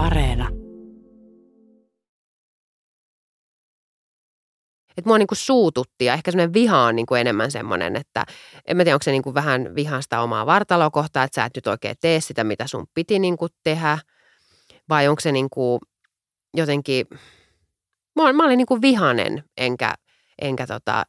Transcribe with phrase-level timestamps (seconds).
[0.00, 0.48] Areena.
[4.96, 8.24] Et mua niinku suututti ja ehkä semmoinen viha on niinku enemmän semmoinen, että
[8.66, 11.52] en mä tiedä, onko se niinku vähän vihan sitä omaa vartaloa kohtaa, että sä et
[11.56, 13.98] nyt oikein tee sitä, mitä sun piti niinku tehdä.
[14.88, 15.80] Vai onko se niinku
[16.54, 17.06] jotenkin,
[18.16, 19.94] mä, mä olin niinku vihanen enkä,
[20.42, 21.04] enkä tota,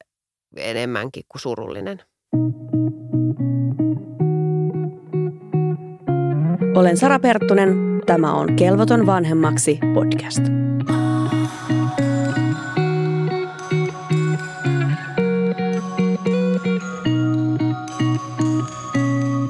[0.55, 2.01] enemmänkin kuin surullinen.
[6.75, 8.01] Olen Sara Perttunen.
[8.05, 10.41] Tämä on Kelvoton vanhemmaksi podcast.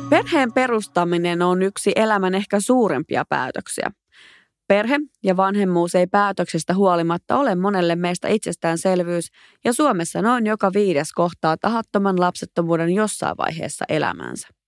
[0.09, 3.91] Perheen perustaminen on yksi elämän ehkä suurempia päätöksiä.
[4.67, 9.27] Perhe ja vanhemmuus ei päätöksestä huolimatta ole monelle meistä itsestäänselvyys
[9.65, 14.60] ja Suomessa noin joka viides kohtaa tahattoman lapsettomuuden jossain vaiheessa elämänsä.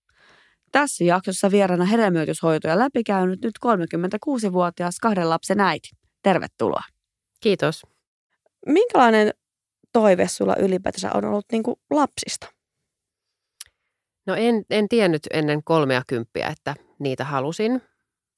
[0.74, 5.90] Tässä jaksossa vieraana hedelmöityshoitoja läpikäynyt nyt 36-vuotias kahden lapsen äiti.
[6.24, 6.84] Tervetuloa.
[7.40, 7.84] Kiitos.
[8.66, 9.34] Minkälainen
[9.94, 12.48] toive sulla ylipäätänsä on ollut niin kuin lapsista?
[14.26, 17.82] No en, en tiennyt ennen kolmea kymppiä, että niitä halusin.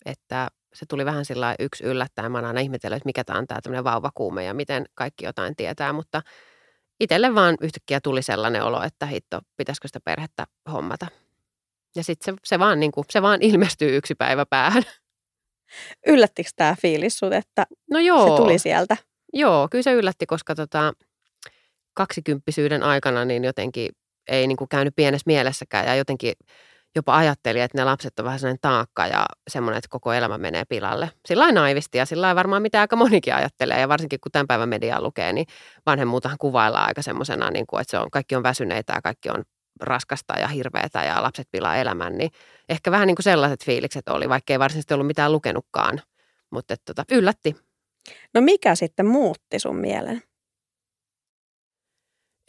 [0.06, 2.32] Että se tuli vähän sillä yksi yllättäen.
[2.32, 5.56] Mä oon aina ihmetellyt, että mikä tämä on tämä tämmöinen vauvakuume ja miten kaikki jotain
[5.56, 5.94] tietää.
[5.94, 6.22] Mutta
[7.00, 11.08] itselle vaan yhtäkkiä tuli sellainen olo, että hitto, pitäisikö sitä perhettä hommata.
[11.96, 14.84] Ja sitten se, se, vaan, niin kuin, se vaan ilmestyy yksi päivä päähän.
[16.08, 18.98] Yllättikö tämä fiilis sut, että no joo, se tuli sieltä?
[19.34, 20.94] Joo, kyllä se yllätti, koska tota,
[21.94, 23.90] kaksikymppisyyden aikana niin jotenkin
[24.28, 26.34] ei niin kuin käynyt pienessä mielessäkään ja jotenkin
[26.96, 30.64] jopa ajatteli, että ne lapset on vähän sellainen taakka ja semmoinen, että koko elämä menee
[30.70, 31.12] pilalle.
[31.26, 35.02] Sillä naivisti ja sillä varmaan mitä aika monikin ajattelee ja varsinkin kun tämän päivän mediaa
[35.02, 35.46] lukee, niin
[35.86, 39.44] vanhemmuutahan kuvaillaan aika semmoisena, niin kuin, että se on, kaikki on väsyneitä ja kaikki on
[39.80, 42.32] raskasta ja hirveätä ja lapset pilaa elämän, niin
[42.70, 46.02] ehkä vähän niin kuin sellaiset fiilikset oli, vaikka ei varsinaisesti ollut mitään lukenutkaan,
[46.52, 47.56] mutta tota, yllätti.
[48.34, 50.22] No mikä sitten muutti sun mielen?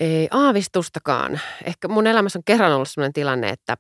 [0.01, 1.41] Ei aavistustakaan.
[1.65, 3.77] Ehkä mun elämässä on kerran ollut sellainen tilanne, että,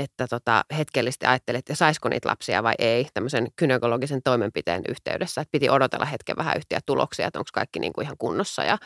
[0.00, 5.40] että tota, hetkellisesti ajattelin, että saisiko niitä lapsia vai ei tämmöisen kynekologisen toimenpiteen yhteydessä.
[5.40, 8.64] Että piti odotella hetken vähän yhtiä tuloksia, että onko kaikki niin kuin ihan kunnossa.
[8.64, 8.78] Ja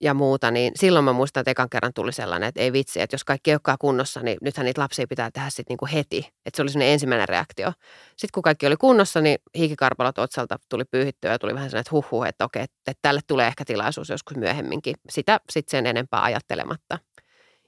[0.00, 3.14] ja muuta, niin silloin mä muistan, että ekan kerran tuli sellainen, että ei vitsi, että
[3.14, 6.18] jos kaikki ei olekaan kunnossa, niin nythän niitä lapsia pitää tehdä sitten niinku heti.
[6.18, 7.72] Että se oli sellainen ensimmäinen reaktio.
[8.10, 12.08] Sitten kun kaikki oli kunnossa, niin hiikikarpalot otsalta tuli pyyhittyä ja tuli vähän sellainen, että
[12.10, 14.94] huhu, että okei, että tälle tulee ehkä tilaisuus joskus myöhemminkin.
[15.08, 16.98] Sitä sitten sen enempää ajattelematta.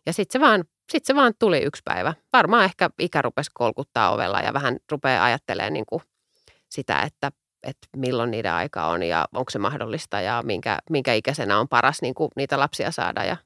[0.06, 2.14] Ja sitten se vaan sitten se vaan tuli yksi päivä.
[2.32, 6.02] Varmaan ehkä ikä rupesi kolkuttaa ovella ja vähän rupeaa ajattelemaan niin kuin
[6.68, 7.32] sitä, että
[7.62, 12.02] että milloin niiden aika on ja onko se mahdollista ja minkä, minkä ikäisenä on paras
[12.02, 13.24] niin kuin niitä lapsia saada.
[13.24, 13.36] Ja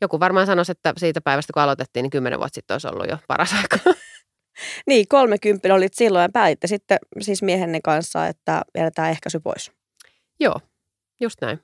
[0.00, 3.18] joku varmaan sanoisi, että siitä päivästä kun aloitettiin, niin kymmenen vuotta sitten olisi ollut jo
[3.28, 3.78] paras aika.
[4.86, 9.72] Niin, 30 olit silloin ja päätitte sitten siis miehenne kanssa, että jätetään ehkäisy pois.
[10.40, 10.60] Joo,
[11.20, 11.60] just näin.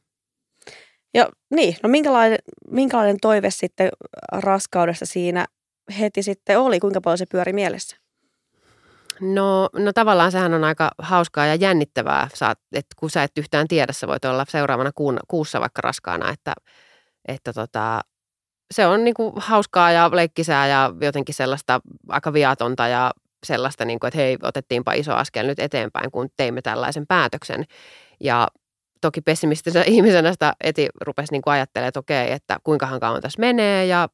[1.14, 2.38] Ja niin, no minkälainen,
[2.70, 3.88] minkälainen toive sitten
[4.32, 5.46] raskaudesta siinä
[6.00, 6.80] heti sitten oli?
[6.80, 7.96] Kuinka paljon se pyöri mielessä?
[9.20, 12.28] No, no tavallaan sehän on aika hauskaa ja jännittävää,
[12.72, 16.54] että kun sä et yhtään tiedä, sä voit olla seuraavana kuun, kuussa vaikka raskaana, että,
[17.28, 18.00] että tota,
[18.74, 23.10] se on niinku hauskaa ja leikkisää ja jotenkin sellaista aika viatonta ja
[23.46, 27.64] sellaista, niinku, että hei, otettiinpa iso askel nyt eteenpäin, kun teimme tällaisen päätöksen.
[28.20, 28.48] Ja
[29.00, 33.86] toki pessimistisenä ihmisenä sitä eti rupesi niin ajattelemaan, että okei, että kuinkahan kauan tässä menee
[33.86, 34.08] ja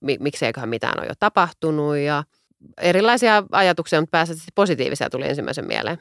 [0.00, 2.24] mi- mikseiköhän mitään ole jo tapahtunut ja–
[2.80, 5.98] erilaisia ajatuksia, mutta pääsääntöisesti positiivisia tuli ensimmäisen mieleen.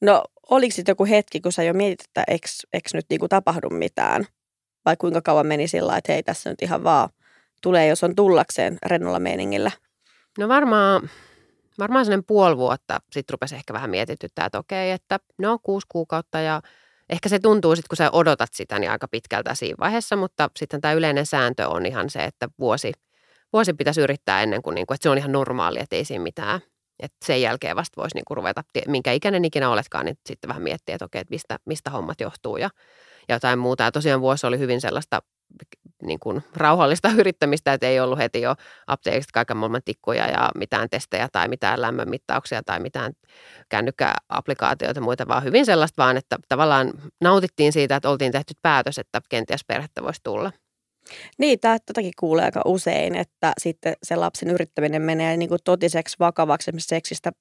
[0.00, 3.70] No oliko sitten joku hetki, kun sä jo mietit, että eikö, eikö nyt niinku tapahdu
[3.70, 4.26] mitään?
[4.84, 7.08] Vai kuinka kauan meni sillä että hei tässä nyt ihan vaan
[7.62, 9.70] tulee, jos on tullakseen rennolla meiningillä?
[10.38, 11.10] No varmaan,
[11.78, 16.40] varmaan sellainen puoli vuotta sitten rupesi ehkä vähän mietityttää, että okei, että no kuusi kuukautta
[16.40, 16.62] ja
[17.10, 20.80] ehkä se tuntuu sitten, kun sä odotat sitä, niin aika pitkältä siinä vaiheessa, mutta sitten
[20.80, 22.92] tämä yleinen sääntö on ihan se, että vuosi–
[23.54, 26.22] vuosi pitäisi yrittää ennen kuin, niin kuin, että se on ihan normaali, että ei siinä
[26.22, 26.60] mitään.
[27.02, 30.94] Että sen jälkeen vasta voisi niin ruveta, minkä ikäinen ikinä oletkaan, niin sitten vähän miettiä,
[30.94, 32.70] että okei, että mistä, mistä hommat johtuu ja,
[33.28, 33.84] ja jotain muuta.
[33.84, 35.22] Ja tosiaan vuosi oli hyvin sellaista
[36.02, 38.54] niin kuin rauhallista yrittämistä, että ei ollut heti jo
[38.86, 43.12] apteekista kaiken maailman tikkuja ja mitään testejä tai mitään lämmönmittauksia tai mitään
[43.68, 48.98] kännykkäapplikaatioita ja muita, vaan hyvin sellaista vaan, että tavallaan nautittiin siitä, että oltiin tehty päätös,
[48.98, 50.52] että kenties perhettä voisi tulla.
[51.38, 56.70] Niin, tätäkin kuulee aika usein, että sitten se lapsen yrittäminen menee niin kuin totiseksi vakavaksi,
[56.78, 57.32] seksistä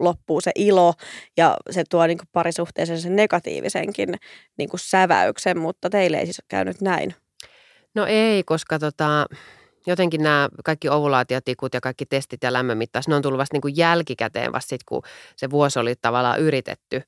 [0.00, 0.94] loppuu se ilo
[1.36, 4.14] ja se tuo niin kuin parisuhteeseen sen negatiivisenkin
[4.58, 7.14] niin kuin säväyksen, mutta teille ei siis käynyt näin.
[7.94, 9.26] No ei, koska tota,
[9.86, 13.76] jotenkin nämä kaikki ovulaatiotikut ja kaikki testit ja lämmönmittaus, ne on tullut vasta niin kuin
[13.76, 15.02] jälkikäteen vasta sitten, kun
[15.36, 17.02] se vuosi oli tavallaan yritetty.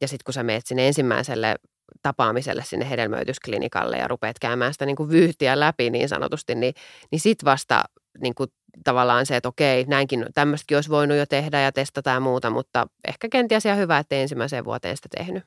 [0.00, 1.56] Ja sitten kun sä meet sinne ensimmäiselle
[2.02, 6.74] tapaamiselle sinne hedelmöitysklinikalle ja rupeat käymään sitä niin kuin vyyhtiä läpi niin sanotusti, niin,
[7.10, 7.84] niin sitten vasta
[8.22, 8.50] niin kuin
[8.84, 12.86] tavallaan se, että okei, näinkin tämmöistäkin olisi voinut jo tehdä ja testata ja muuta, mutta
[13.08, 15.44] ehkä kenties ihan hyvä, että ensimmäiseen vuoteen sitä tehnyt.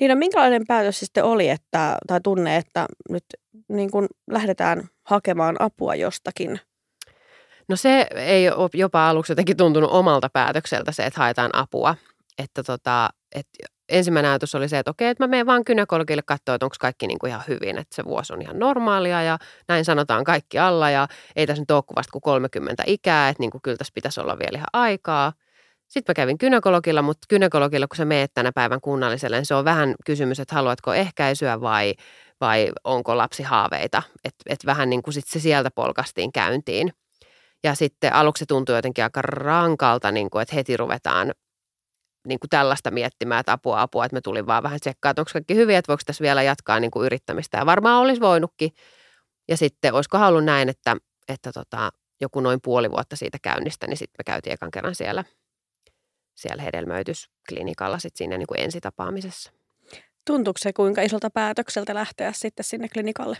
[0.00, 3.24] Niin no, minkälainen päätös sitten oli, että, tai tunne, että nyt
[3.68, 6.60] niin kuin lähdetään hakemaan apua jostakin?
[7.68, 11.94] No se ei ole jopa aluksi jotenkin tuntunut omalta päätökseltä se, että haetaan apua.
[12.38, 13.58] Että tota, että
[13.90, 17.06] ensimmäinen ajatus oli se, että okei, että mä menen vaan kynekologille katsoa, että onko kaikki
[17.06, 19.38] niin kuin ihan hyvin, että se vuosi on ihan normaalia ja
[19.68, 23.50] näin sanotaan kaikki alla ja ei tässä nyt ole vasta kuin 30 ikää, että niin
[23.50, 25.32] kuin kyllä tässä pitäisi olla vielä ihan aikaa.
[25.88, 29.64] Sitten mä kävin kynekologilla, mutta kynekologilla, kun sä meet tänä päivän kunnalliselle, niin se on
[29.64, 31.94] vähän kysymys, että haluatko ehkäisyä vai,
[32.40, 34.02] vai onko lapsi haaveita.
[34.24, 36.92] Että et vähän niin kuin sit se sieltä polkastiin käyntiin.
[37.64, 41.32] Ja sitten aluksi se tuntui jotenkin aika rankalta, niin kuin, että heti ruvetaan
[42.26, 45.30] niin kuin tällaista miettimään, että apua, apua, että me tulin vaan vähän tsekkaa, että onko
[45.32, 47.58] kaikki hyviä, että voiko tässä vielä jatkaa niin kuin yrittämistä.
[47.58, 48.70] Ja varmaan olisi voinutkin.
[49.48, 50.96] Ja sitten olisiko ollut näin, että,
[51.28, 51.90] että tota,
[52.20, 55.24] joku noin puoli vuotta siitä käynnistä, niin sitten me käytiin ekan kerran siellä,
[56.34, 59.52] siellä hedelmöitysklinikalla sitten siinä niin kuin ensitapaamisessa.
[60.26, 63.36] Tuntuuko se kuinka isolta päätökseltä lähteä sitten sinne klinikalle?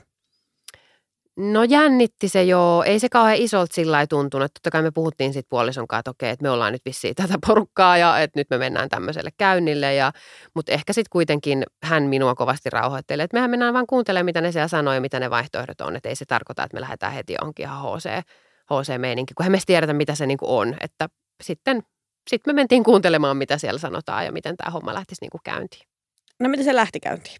[1.40, 2.82] No jännitti se joo.
[2.82, 4.54] Ei se kauhean isolta sillä lailla tuntunut.
[4.54, 7.34] Totta kai me puhuttiin sitten puolison kanssa, että okei, että me ollaan nyt vissiin tätä
[7.46, 9.94] porukkaa ja että nyt me mennään tämmöiselle käynnille.
[9.94, 10.12] Ja,
[10.54, 14.52] mutta ehkä sitten kuitenkin hän minua kovasti rauhoitteli, että mehän mennään vaan kuuntelemaan, mitä ne
[14.52, 15.96] siellä sanoo ja mitä ne vaihtoehdot on.
[15.96, 18.10] Että ei se tarkoita, että me lähdetään heti johonkin ihan HC,
[18.70, 20.76] HC-meininki, kun emme tiedetä, mitä se niinku on.
[20.80, 21.08] Että
[21.42, 21.82] sitten
[22.30, 25.86] sit me mentiin kuuntelemaan, mitä siellä sanotaan ja miten tämä homma lähtisi niinku käyntiin.
[26.40, 27.36] No miten se lähti käyntiin?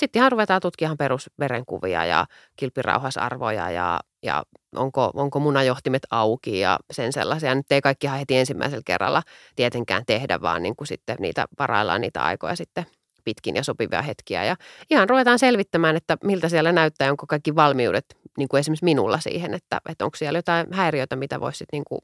[0.00, 2.26] Sitten ihan ruvetaan tutkimaan perusverenkuvia ja
[2.56, 4.42] kilpirauhasarvoja ja, ja
[4.76, 7.54] onko, onko munajohtimet auki ja sen sellaisia.
[7.54, 9.22] Nyt ei kaikki ihan heti ensimmäisellä kerralla
[9.56, 12.86] tietenkään tehdä, vaan niin kuin sitten niitä varaillaan niitä aikoja sitten
[13.24, 14.44] pitkin ja sopivia hetkiä.
[14.44, 14.56] Ja
[14.90, 18.04] ihan ruvetaan selvittämään, että miltä siellä näyttää, onko kaikki valmiudet,
[18.38, 22.00] niin kuin esimerkiksi minulla siihen, että, että onko siellä jotain häiriöitä, mitä voisi niin kuin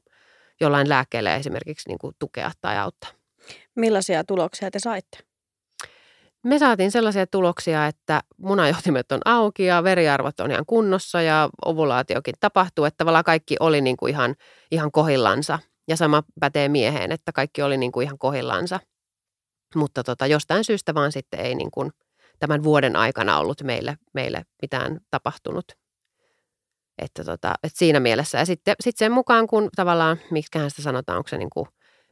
[0.61, 3.09] jollain lääkkeellä esimerkiksi niin kuin tukea tai auttaa.
[3.75, 5.26] Millaisia tuloksia te saitte?
[6.47, 12.35] Me saatiin sellaisia tuloksia, että munajohtimet on auki ja veriarvot on ihan kunnossa ja ovulaatiokin
[12.39, 14.35] tapahtuu, että tavallaan kaikki oli niin kuin ihan,
[14.71, 15.59] ihan kohillansa.
[15.87, 18.79] Ja sama pätee mieheen, että kaikki oli niin kuin ihan kohillansa.
[19.75, 21.91] Mutta tota, jostain syystä vaan sitten ei niin kuin
[22.39, 25.65] tämän vuoden aikana ollut meille, meille mitään tapahtunut.
[26.97, 28.37] Että tota, että siinä mielessä.
[28.37, 31.67] Ja sitten, sitten sen mukaan, kun tavallaan, miksiköhän sitä sanotaan, onko se niin kuin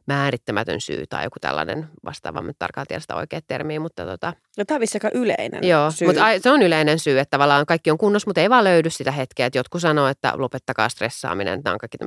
[0.06, 4.32] määrittämätön syy tai joku tällainen vastaava, mä tarkkaan tiedä sitä oikea termiä, mutta tota.
[4.58, 6.08] No tämä on aika yleinen Joo, syy.
[6.08, 9.10] mutta se on yleinen syy, että tavallaan kaikki on kunnossa, mutta ei vaan löydy sitä
[9.10, 11.98] hetkeä, että jotkut sanoo, että lopettakaa stressaaminen, nämä on kaikki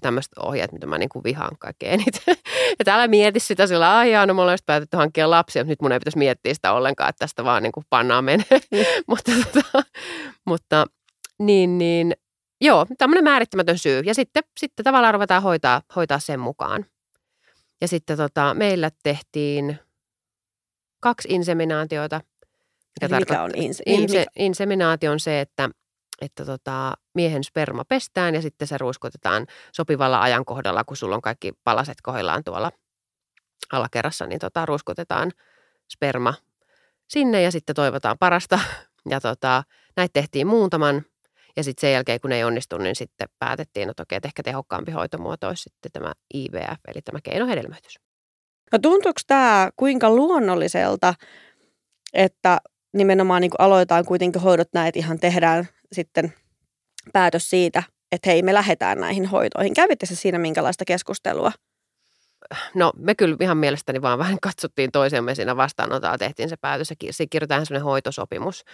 [0.00, 2.36] tämmöiset ohjeet, mitä mä niin kuin vihaan kaikkein eniten.
[2.80, 5.92] että älä mieti sitä sillä, ai no mulla olisi päätetty hankkia lapsia, mutta nyt mun
[5.92, 8.46] ei pitäisi miettiä sitä ollenkaan, että tästä vaan niin kuin pannaan menee.
[8.50, 8.78] Mm.
[9.08, 9.82] mutta, tota,
[10.44, 10.86] mutta
[11.38, 12.14] niin, niin
[12.60, 14.02] Joo, tämmöinen määrittämätön syy.
[14.04, 16.84] Ja sitten, sitten tavallaan ruvetaan hoitaa, hoitaa sen mukaan.
[17.80, 19.78] Ja sitten tota, meillä tehtiin
[21.00, 22.20] kaksi inseminaatiota.
[23.02, 25.70] Mikä, mikä on inse- inse- inseminaatio on se, että,
[26.20, 31.52] että tota, miehen sperma pestään ja sitten se ruiskutetaan sopivalla ajankohdalla, kun sulla on kaikki
[31.64, 32.72] palaset kohdillaan tuolla
[33.72, 35.32] alakerrassa, niin tota, ruiskutetaan
[35.92, 36.34] sperma
[37.08, 38.58] sinne ja sitten toivotaan parasta.
[39.08, 39.64] Ja tota,
[39.96, 41.02] näitä tehtiin muutaman
[41.56, 44.92] ja sitten sen jälkeen, kun ei onnistu, niin sitten päätettiin, että okei, että ehkä tehokkaampi
[44.92, 47.98] hoitomuoto olisi sitten tämä IVF, eli tämä keinohedelmöitys.
[48.72, 51.14] No tuntuuko tämä kuinka luonnolliselta,
[52.12, 52.58] että
[52.96, 56.32] nimenomaan niin aloitetaan kuitenkin hoidot näet ihan tehdään sitten
[57.12, 57.82] päätös siitä,
[58.12, 59.74] että hei me lähdetään näihin hoitoihin.
[59.74, 61.52] Kävitte se siinä minkälaista keskustelua?
[62.74, 66.96] No me kyllä ihan mielestäni vaan vähän katsottiin toisemme siinä vastaanotolla, tehtiin se päätös ja
[67.30, 68.64] kirjoitetaan sellainen hoitosopimus,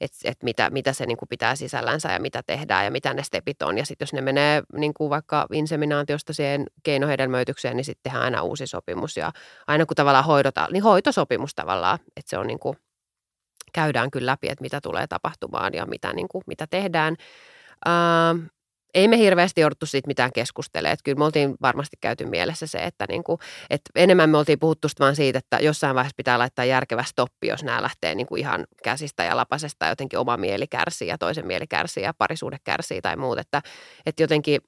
[0.00, 3.22] että, että mitä, mitä se niin kuin pitää sisällänsä ja mitä tehdään ja mitä ne
[3.22, 3.78] stepit on.
[3.78, 8.42] Ja sitten jos ne menee niin kuin vaikka inseminaatiosta siihen keinohedelmöitykseen, niin sitten tehdään aina
[8.42, 9.16] uusi sopimus.
[9.16, 9.32] Ja
[9.66, 12.76] aina kun tavallaan hoidotaan, niin hoitosopimus tavallaan, että se on niin kuin,
[13.72, 17.16] käydään kyllä läpi, että mitä tulee tapahtumaan ja mitä, niin kuin, mitä tehdään.
[17.86, 18.61] Uh,
[18.94, 20.92] ei me hirveästi jouduttu siitä mitään keskustelemaan.
[20.92, 23.38] Että kyllä me oltiin varmasti käyty mielessä se, että, niin kuin,
[23.70, 27.64] että enemmän me oltiin puhuttu vaan siitä, että jossain vaiheessa pitää laittaa järkevä stoppi, jos
[27.64, 31.66] nämä lähtee niin kuin ihan käsistä ja lapasesta jotenkin oma mieli kärsii ja toisen mieli
[31.66, 33.38] kärsii ja parisuhde kärsii tai muut.
[33.38, 33.62] Että,
[34.06, 34.60] että jotenkin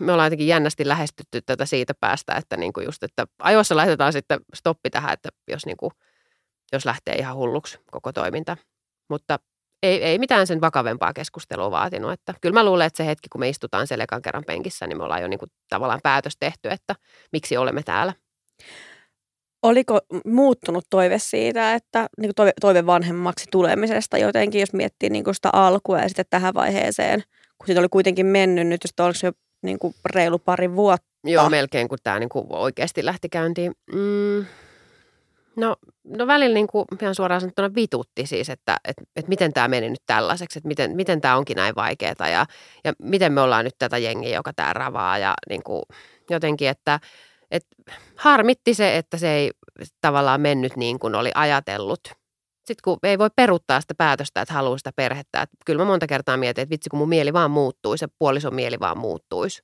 [0.00, 4.12] me ollaan jotenkin jännästi lähestytty tätä siitä päästä, että niin kuin just, että ajoissa laitetaan
[4.12, 5.90] sitten stoppi tähän, että jos, niin kuin,
[6.72, 8.56] jos lähtee ihan hulluksi koko toiminta.
[9.10, 9.38] Mutta
[9.82, 12.12] ei, ei mitään sen vakavempaa keskustelua vaatinut.
[12.12, 15.04] Että kyllä mä luulen, että se hetki, kun me istutaan siellä kerran penkissä, niin me
[15.04, 16.94] ollaan jo niin kuin tavallaan päätös tehty, että
[17.32, 18.12] miksi olemme täällä.
[19.62, 25.24] Oliko muuttunut toive siitä, että niin kuin toive, toive vanhemmaksi tulemisesta jotenkin, jos miettii niin
[25.24, 27.22] kuin sitä alkua ja sitten tähän vaiheeseen,
[27.58, 31.06] kun siitä oli kuitenkin mennyt nyt, jos oliko jo niin kuin reilu pari vuotta?
[31.24, 33.72] Joo, melkein kun tämä niin kuin oikeasti lähti käyntiin.
[33.92, 34.46] Mm,
[35.56, 39.68] no, no välillä niin kuin ihan suoraan sanottuna vitutti siis, että, että, että miten tämä
[39.68, 42.46] meni nyt tällaiseksi, että miten, miten tämä onkin näin vaikeaa ja,
[42.84, 45.82] ja miten me ollaan nyt tätä jengiä, joka tämä ravaa ja niin kuin
[46.30, 47.00] jotenkin, että–
[47.52, 47.66] et
[48.16, 49.50] harmitti se, että se ei
[50.00, 52.00] tavallaan mennyt niin kuin oli ajatellut.
[52.64, 55.42] Sitten kun ei voi peruttaa sitä päätöstä, että haluaa sitä perhettä.
[55.42, 58.54] Että kyllä mä monta kertaa mietin, että vitsi kun mun mieli vaan muuttuisi se puolison
[58.54, 59.62] mieli vaan muuttuisi.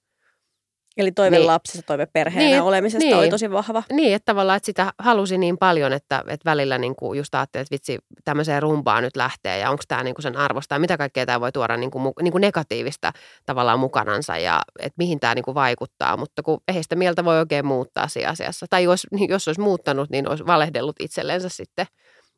[0.99, 1.47] Eli toive niin.
[1.47, 3.17] lapsesta, toive perheenä niin, olemisesta niin.
[3.17, 3.83] oli tosi vahva.
[3.93, 7.63] Niin, että tavallaan että sitä halusi niin paljon, että, että välillä niin kuin just ajattelin,
[7.63, 10.97] että vitsi, tämmöiseen rumpaan nyt lähtee ja onko tämä niin kuin sen arvosta ja mitä
[10.97, 13.13] kaikkea tämä voi tuoda niin kuin, niin kuin negatiivista
[13.47, 16.17] tavallaan mukanansa ja että mihin tämä niin kuin vaikuttaa.
[16.17, 18.67] Mutta kun ei sitä mieltä voi oikein muuttaa siinä asiassa.
[18.71, 21.87] Tai jos, jos olisi muuttanut, niin olisi valehdellut itsellensä sitten.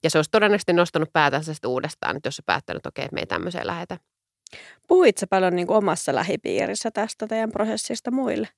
[0.02, 3.14] Ja se olisi todennäköisesti nostanut päätänsä sitten uudestaan, että jos se päättänyt, että okei, että
[3.14, 3.98] me ei tämmöiseen lähetä.
[4.88, 8.48] Puhuit paljon niin kuin omassa lähipiirissä tästä teidän prosessista muille?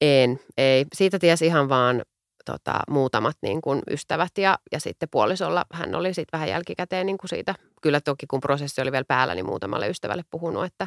[0.00, 0.86] En, ei.
[0.94, 2.02] Siitä tiesi ihan vaan
[2.44, 7.18] tota, muutamat niin kuin ystävät ja, ja sitten puolisolla hän oli sitten vähän jälkikäteen niin
[7.18, 7.54] kuin siitä.
[7.82, 10.64] Kyllä toki kun prosessi oli vielä päällä, niin muutamalle ystävälle puhunut.
[10.64, 10.86] Että,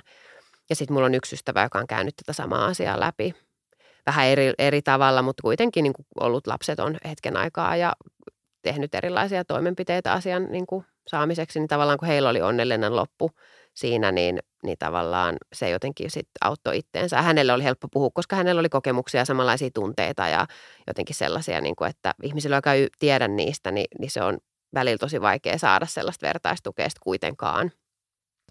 [0.69, 3.35] ja sitten mulla on yksi ystävä, joka on käynyt tätä samaa asiaa läpi.
[4.05, 7.93] Vähän eri, eri tavalla, mutta kuitenkin niin kuin ollut lapseton hetken aikaa ja
[8.61, 13.31] tehnyt erilaisia toimenpiteitä asian niin kuin saamiseksi, niin tavallaan kun heillä oli onnellinen loppu,
[13.73, 17.21] siinä, niin, niin tavallaan se jotenkin sitten auttoi itteensä.
[17.21, 20.47] Hänelle oli helppo puhua, koska hänellä oli kokemuksia samanlaisia tunteita ja
[20.87, 24.37] jotenkin sellaisia, niin kuin, että ihmisillä, joka ei tiedä niistä, niin, niin se on
[24.73, 27.71] välillä tosi vaikea saada sellaista vertaistukea kuitenkaan.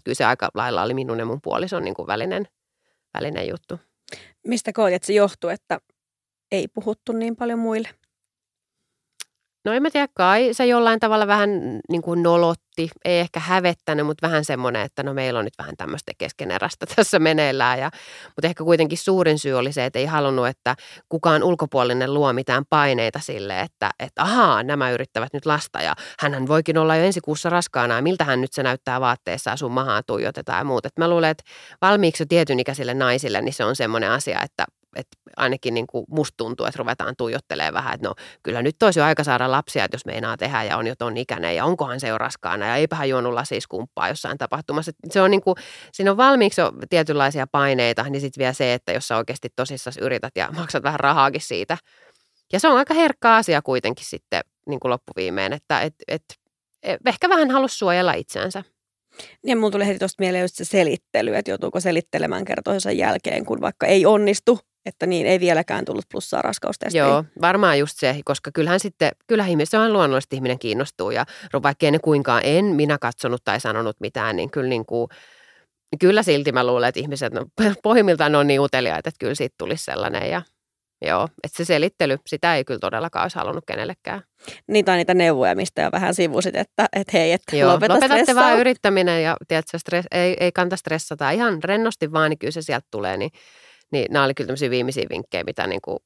[0.03, 2.47] Kyllä se aika lailla oli minun ja mun puolison niin kuin välinen,
[3.13, 3.79] välinen juttu.
[4.47, 5.79] Mistä koet, että se johtuu, että
[6.51, 7.89] ei puhuttu niin paljon muille?
[9.65, 11.49] No en mä tiedä, kai se jollain tavalla vähän
[11.89, 15.77] niin kuin nolotti, ei ehkä hävettänyt, mutta vähän semmoinen, että no meillä on nyt vähän
[15.77, 17.79] tämmöistä keskeneräistä tässä meneillään.
[17.79, 17.91] Ja,
[18.27, 20.75] mutta ehkä kuitenkin suurin syy oli se, että ei halunnut, että
[21.09, 26.47] kukaan ulkopuolinen luo mitään paineita sille, että, että ahaa, nämä yrittävät nyt lasta ja hän
[26.47, 30.03] voikin olla jo ensi kuussa raskaana ja miltä hän nyt se näyttää vaatteessa sun mahaa
[30.03, 30.85] tuijotetaan ja muut.
[30.99, 31.43] mä luulen, että
[31.81, 36.05] valmiiksi jo tietyn ikäisille naisille, niin se on semmoinen asia, että että ainakin niin kuin
[36.09, 39.85] musta tuntuu, että ruvetaan tuijottelemaan vähän, että no kyllä nyt olisi jo aika saada lapsia,
[39.85, 42.75] että jos meinaa tehdä ja on jo ton ikäinen ja onkohan se jo raskaana ja
[42.75, 44.91] eipähän juonut lasiskumppaa jossain tapahtumassa.
[45.09, 45.55] Se on niin kuin,
[45.93, 49.93] siinä on valmiiksi jo tietynlaisia paineita, niin sitten vielä se, että jos sä oikeasti tosissaan
[50.01, 51.77] yrität ja maksat vähän rahaakin siitä.
[52.53, 56.23] Ja se on aika herkkä asia kuitenkin sitten niin kuin loppuviimeen, että et, et,
[56.83, 58.63] et, ehkä vähän halus suojella itseänsä.
[59.45, 63.61] Niin mulla tuli heti tuosta mieleen just se selittely, että joutuuko selittelemään kertoisensa jälkeen, kun
[63.61, 66.99] vaikka ei onnistu, että niin ei vieläkään tullut plussaa raskaustestiin.
[66.99, 71.25] Joo, varmaan just se, koska kyllähän sitten, kyllä ihmiset on luonnollisesti ihminen kiinnostuu ja
[71.63, 75.07] vaikka ne kuinkaan en minä katsonut tai sanonut mitään, niin kyllä niin kuin,
[75.99, 77.45] kyllä silti mä luulen, että ihmiset no,
[77.83, 80.41] pohjimmiltaan on niin uteliaita, että kyllä siitä tulisi sellainen ja
[81.05, 84.21] Joo, että se selittely, sitä ei kyllä todellakaan olisi halunnut kenellekään.
[84.67, 88.35] Niin, tai niitä neuvoja, mistä jo vähän sivusit, että, että hei, että Joo, lopeta lopetatte
[88.35, 91.31] vaan yrittäminen ja tiedätkö, stress, ei, ei kanta stressata.
[91.31, 93.17] Ihan rennosti vaan, niin kyllä se sieltä tulee.
[93.17, 93.31] Niin,
[93.91, 95.99] niin nämä oli kyllä tämmöisiä viimeisiä vinkkejä, mitä niin kuin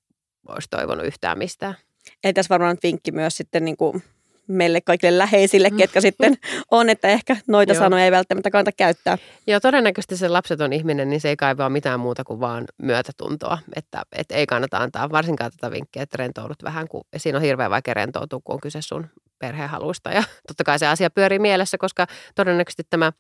[0.48, 1.76] olisi toivonut yhtään mistään.
[2.24, 4.04] Ei tässä varmaan vinkki myös sitten niin kuin
[4.48, 6.38] meille kaikille läheisille, ketkä sitten
[6.72, 7.80] on, että ehkä noita Joo.
[7.80, 9.18] sanoja ei välttämättä kannata käyttää.
[9.48, 14.04] Joo, todennäköisesti se lapseton ihminen, niin se ei kaivaa mitään muuta kuin vaan myötätuntoa, että,
[14.12, 17.94] että ei kannata antaa varsinkaan tätä vinkkiä, että rentoudut vähän, kun siinä on hirveän vaikea
[17.94, 19.08] rentoutua, kun on kyse sun
[19.40, 23.12] perhehaluista ja totta kai se asia pyörii mielessä, koska todennäköisesti tämä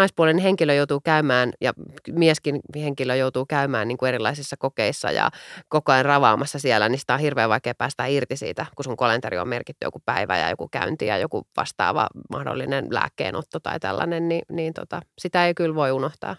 [0.00, 1.72] naispuolinen henkilö joutuu käymään ja
[2.12, 5.30] mieskin henkilö joutuu käymään niin kuin erilaisissa kokeissa ja
[5.68, 9.38] koko ajan ravaamassa siellä, niin sitä on hirveän vaikea päästä irti siitä, kun sun kalenteri
[9.38, 14.42] on merkitty joku päivä ja joku käynti ja joku vastaava mahdollinen lääkkeenotto tai tällainen, niin,
[14.52, 16.36] niin tota, sitä ei kyllä voi unohtaa.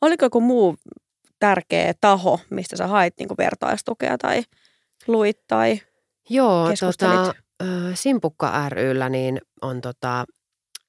[0.00, 0.76] Oliko joku muu
[1.38, 4.42] tärkeä taho, mistä sä hait niin vertaistukea tai
[5.06, 5.80] luit tai
[6.30, 7.34] Joo, tota,
[7.94, 10.24] Simpukka ryllä niin on tota,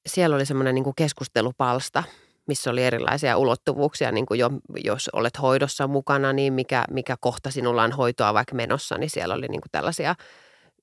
[0.08, 2.04] siellä oli semmoinen niin keskustelupalsta,
[2.48, 4.50] missä oli erilaisia ulottuvuuksia, niin kuin jo,
[4.84, 9.36] jos olet hoidossa mukana, niin mikä, mikä kohta sinulla on hoitoa vaikka menossa, niin siellä
[9.36, 10.16] oli niin kuin tällaisia,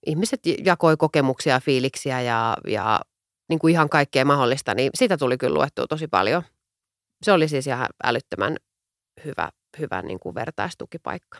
[0.06, 3.00] ihmiset jakoi kokemuksia, fiiliksiä ja, ja
[3.48, 6.42] niin kuin ihan kaikkea mahdollista, niin siitä tuli kyllä luettua tosi paljon.
[7.22, 8.56] Se oli siis ihan älyttömän
[9.24, 11.38] hyvä, hyvä niin kuin vertaistukipaikka.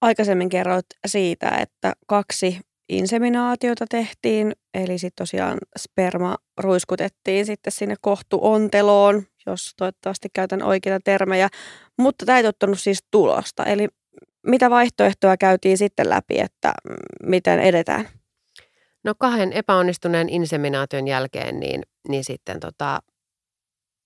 [0.00, 2.60] Aikaisemmin kerroit siitä, että kaksi
[2.98, 11.48] inseminaatiota tehtiin, eli sitten tosiaan sperma ruiskutettiin sitten sinne kohtuonteloon, jos toivottavasti käytän oikeita termejä,
[11.98, 13.64] mutta tämä ei ottanut siis tulosta.
[13.64, 13.88] Eli
[14.46, 16.72] mitä vaihtoehtoja käytiin sitten läpi, että
[17.22, 18.08] miten edetään?
[19.04, 23.00] No kahden epäonnistuneen inseminaation jälkeen niin, niin sitten tota,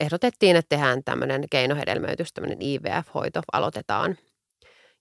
[0.00, 4.16] ehdotettiin, että tehdään tämmöinen keinohedelmöitys, tämmöinen IVF-hoito aloitetaan.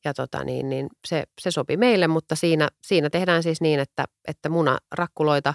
[0.06, 4.06] Ja tota, niin, niin se, se sopi meille, mutta siinä, siinä tehdään siis niin, että,
[4.28, 5.54] että munarakkuloita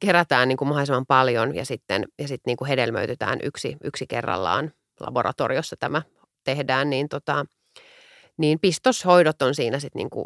[0.00, 4.72] kerätään niin kuin mahdollisimman paljon ja sitten, ja sitten niin kuin hedelmöitytään yksi, yksi kerrallaan
[5.00, 6.02] laboratoriossa tämä
[6.44, 7.46] tehdään, niin, tota,
[8.36, 10.24] niin pistoshoidot on siinä sitten niin kuin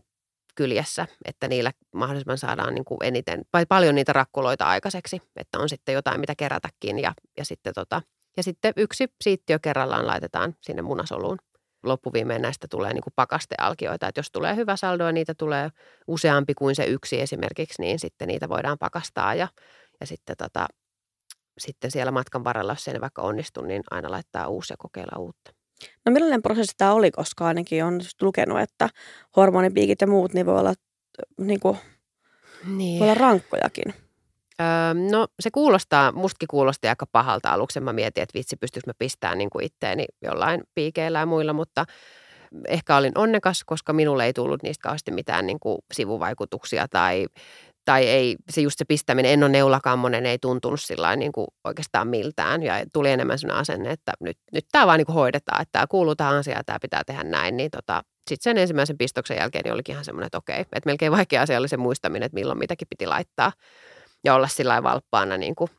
[0.54, 5.68] kyljessä, että niillä mahdollisimman saadaan niin kuin eniten, vai paljon niitä rakkuloita aikaiseksi, että on
[5.68, 8.02] sitten jotain, mitä kerätäkin ja, ja sitten tota,
[8.36, 11.38] ja sitten yksi siittiö kerrallaan laitetaan sinne munasoluun.
[11.82, 15.70] Loppuviimein näistä tulee niin kuin pakastealkioita, että jos tulee hyvä saldo ja niitä tulee
[16.06, 19.48] useampi kuin se yksi esimerkiksi, niin sitten niitä voidaan pakastaa ja,
[20.00, 20.66] ja sitten, tota,
[21.58, 25.18] sitten siellä matkan varrella, jos se ei vaikka onnistu, niin aina laittaa uusi ja kokeilla
[25.18, 25.52] uutta.
[26.06, 28.88] No millainen prosessi tämä oli, koska ainakin on lukenut, että
[29.36, 30.74] hormonipiikit ja muut niin voi olla,
[31.40, 31.78] niin kuin,
[32.66, 33.00] niin.
[33.00, 34.07] voi olla rankkojakin.
[34.60, 37.80] Öö, no se kuulostaa, mustakin kuulosti aika pahalta aluksi.
[37.80, 41.84] Mä mietin, että vitsi, pystyykö mä pistämään niin kuin itteeni jollain piikeillä ja muilla, mutta
[42.68, 47.26] ehkä olin onnekas, koska minulle ei tullut niistä kauheasti mitään niin kuin sivuvaikutuksia tai,
[47.84, 52.08] tai ei, se just se pistäminen, en ole neulakammonen, ei tuntunut sillä niin kuin oikeastaan
[52.08, 52.62] miltään.
[52.62, 55.86] Ja tuli enemmän sellainen asenne, että nyt, nyt tämä vaan niin kuin hoidetaan, että tämä
[55.86, 57.56] kuuluu tähän asiaan, tämä pitää tehdä näin.
[57.56, 61.12] Niin tota, sitten sen ensimmäisen pistoksen jälkeen niin olikin ihan semmoinen, että okei, että melkein
[61.12, 63.52] vaikea asia oli se muistaminen, että milloin mitäkin piti laittaa
[64.24, 65.70] ja olla sillä valppaana, niin kuin,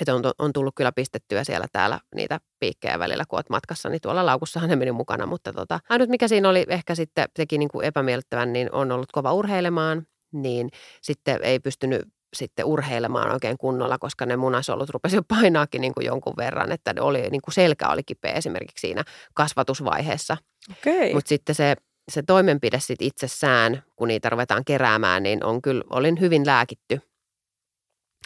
[0.00, 4.00] että on, on tullut kyllä pistettyä siellä täällä niitä piikkejä välillä, kun olet matkassa, niin
[4.00, 7.68] tuolla laukussahan ne meni mukana, mutta tota, ainut mikä siinä oli ehkä sitten teki niin
[7.68, 10.70] kuin epämiellyttävän, niin on ollut kova urheilemaan, niin
[11.02, 12.02] sitten ei pystynyt
[12.36, 16.94] sitten urheilemaan oikein kunnolla, koska ne munasolut rupesi jo painaakin niin kuin jonkun verran, että
[17.00, 19.04] oli, niin kuin selkä oli kipeä esimerkiksi siinä
[19.34, 20.36] kasvatusvaiheessa.
[20.70, 21.14] Okay.
[21.14, 21.74] Mutta sitten se,
[22.10, 27.00] se toimenpide sit itsessään, kun niitä ruvetaan keräämään, niin on kyllä, olin hyvin lääkitty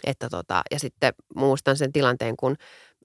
[0.03, 2.55] että tota, ja sitten muistan sen tilanteen, kun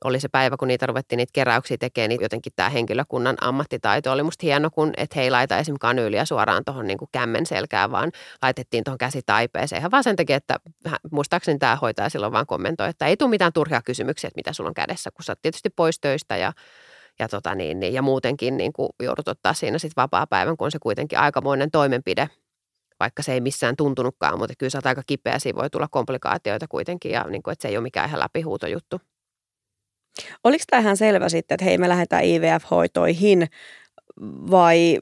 [0.05, 4.23] oli se päivä, kun niitä ruvettiin niitä keräyksiä tekemään, niin jotenkin tämä henkilökunnan ammattitaito oli
[4.23, 5.77] musta hieno, kun et he ei laita esim.
[5.81, 9.81] kanyyliä suoraan tuohon niin kämmen selkään, vaan laitettiin tuohon käsitaipeeseen.
[9.81, 10.57] Ihan vaan sen takia, että
[11.11, 14.69] muistaakseni tämä hoitaja silloin vaan kommentoi, että ei tule mitään turhia kysymyksiä, että mitä sulla
[14.69, 16.53] on kädessä, kun sä oot tietysti pois töistä ja
[17.19, 20.79] ja, tota niin, niin, ja muutenkin niin joudut ottaa siinä sitten vapaa-päivän, kun on se
[20.79, 22.29] kuitenkin aikamoinen toimenpide,
[23.03, 27.13] vaikka se ei missään tuntunutkaan, mutta kyllä sä aika kipeä, siinä voi tulla komplikaatioita kuitenkin
[27.13, 29.01] ja niin kuin, että se ei ole mikään ihan läpihuutojuttu.
[30.45, 33.47] Oliko tämä ihan selvä sitten, että hei me lähdetään IVF-hoitoihin
[34.51, 34.99] vai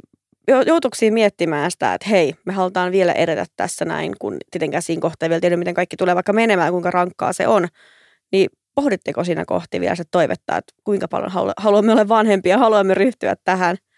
[0.67, 5.27] joutuiko miettimään sitä, että hei, me halutaan vielä edetä tässä näin, kun tietenkään siinä kohtaa
[5.27, 7.69] ei vielä tiedä, miten kaikki tulee vaikka menemään, kuinka rankkaa se on.
[8.33, 13.37] Niin pohditteko siinä kohti vielä se toivetta, että kuinka paljon haluamme olla vanhempia, haluamme ryhtyä
[13.45, 13.77] tähän–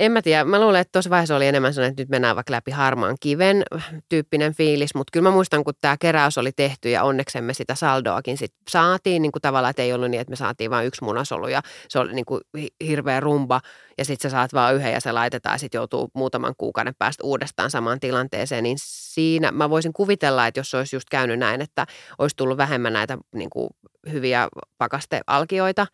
[0.00, 0.44] en mä tiedä.
[0.44, 3.62] Mä luulen, että tuossa vaiheessa oli enemmän sellainen, että nyt mennään vaikka läpi harmaan kiven
[4.08, 4.94] tyyppinen fiilis.
[4.94, 9.22] Mutta kyllä mä muistan, kun tämä keräys oli tehty ja onneksemme sitä saldoakin sit saatiin.
[9.22, 11.98] Niin kuin tavallaan, että ei ollut niin, että me saatiin vain yksi munasolu ja se
[11.98, 12.40] oli niin kuin
[12.86, 13.60] hirveä rumba.
[13.98, 17.24] Ja sitten sä saat vaan yhden ja se laitetaan ja sitten joutuu muutaman kuukauden päästä
[17.24, 18.62] uudestaan samaan tilanteeseen.
[18.62, 21.86] Niin siinä mä voisin kuvitella, että jos olisi just käynyt näin, että
[22.18, 23.68] olisi tullut vähemmän näitä niin kuin
[24.12, 25.86] hyviä pakastealkioita,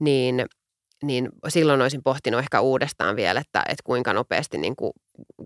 [0.00, 0.44] niin–
[1.02, 4.92] niin silloin olisin pohtinut ehkä uudestaan vielä, että, että kuinka nopeasti niin kuin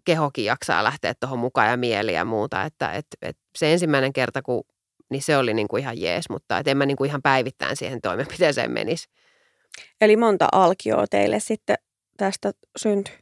[0.05, 2.63] kehokin jaksaa lähteä tuohon mukaan ja mieli ja muuta.
[2.63, 4.65] Että, että, että se ensimmäinen kerta, kun,
[5.11, 7.77] niin se oli niin kuin ihan jees, mutta että en mä niin kuin ihan päivittäin
[7.77, 9.09] siihen toimenpiteeseen menisi.
[10.01, 11.77] Eli monta alkioa teille sitten
[12.17, 13.15] tästä syntyi?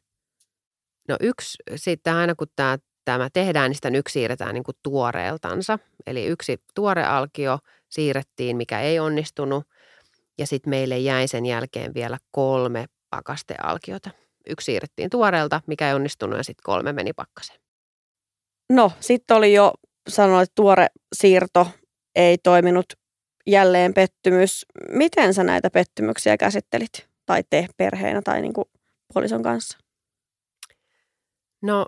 [1.08, 5.78] No yksi sitten aina kun tämä, tämä tehdään, niin sitä yksi siirretään niin kuin tuoreeltansa.
[6.06, 9.64] Eli yksi tuore alkio siirrettiin, mikä ei onnistunut–
[10.38, 14.10] ja sitten meille jäi sen jälkeen vielä kolme pakastealkiota.
[14.48, 17.60] Yksi siirrettiin tuoreelta, mikä ei onnistunut, ja sitten kolme meni pakkaseen.
[18.70, 19.72] No, sitten oli jo
[20.08, 21.66] sanoit, että tuore siirto
[22.14, 22.92] ei toiminut
[23.46, 24.66] jälleen pettymys.
[24.88, 27.08] Miten sä näitä pettymyksiä käsittelit?
[27.26, 28.64] Tai te perheenä tai niin kuin
[29.12, 29.78] puolison kanssa?
[31.62, 31.86] No...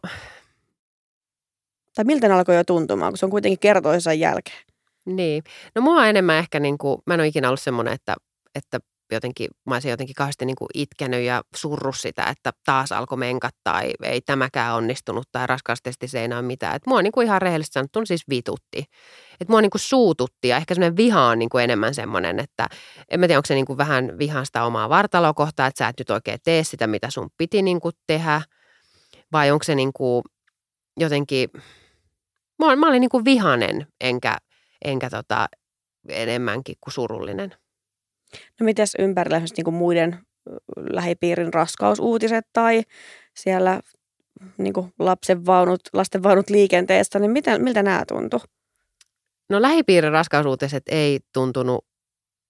[1.95, 4.65] Tai miltä ne alkoi jo tuntumaan, kun se on kuitenkin kertoisensa jälkeen?
[5.07, 5.43] Niin.
[5.75, 8.17] No mua enemmän ehkä, niin kuin, mä en ole ikinä ollut semmoinen, että
[8.55, 8.81] että
[9.13, 13.91] jotenkin, mä olisin jotenkin kauheasti niin itkenyt ja surru sitä, että taas alkoi menkat tai
[14.03, 16.77] ei tämäkään onnistunut tai raskaustesti ei enää mitään.
[16.77, 18.85] Että mua niin kuin ihan rehellisesti sanottuna siis vitutti.
[19.41, 22.67] Että mua niin kuin suututti ja ehkä semmoinen viha on niin kuin enemmän semmoinen, että
[23.09, 25.99] en mä tiedä, onko se niin kuin vähän vihan sitä omaa vartalokohtaa, että sä et
[25.99, 28.43] nyt oikein tee sitä, mitä sun piti niin kuin tehdä.
[29.33, 30.23] Vai onko se niin kuin
[30.97, 31.49] jotenkin,
[32.59, 34.37] mä, mä olin niin kuin vihanen, enkä,
[34.85, 35.47] enkä tota,
[36.09, 37.55] enemmänkin kuin surullinen.
[38.61, 40.19] No mites ympärillä niin kuin muiden
[40.77, 42.83] lähipiirin raskausuutiset tai
[43.37, 43.81] siellä
[44.59, 48.41] niin kuin lapsen vaunut, lasten vaunut liikenteessä, niin mitä, miltä nämä tuntuu?
[49.51, 51.87] No lähipiirin raskausuutiset ei tuntunut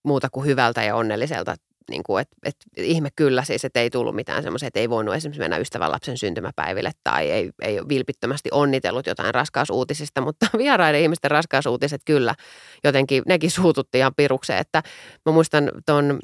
[0.05, 1.57] muuta kuin hyvältä ja onnelliselta.
[1.90, 5.14] Niin kuin, et, et, ihme kyllä siis, että ei tullut mitään semmoisia, että ei voinut
[5.14, 11.31] esimerkiksi mennä ystävän lapsen syntymäpäiville tai ei, ei vilpittömästi onnitellut jotain raskausuutisista, mutta vieraiden ihmisten
[11.31, 12.35] raskausuutiset kyllä
[12.85, 14.83] jotenkin, nekin suututti ihan pirukseen, että
[15.27, 16.18] mä muistan tuon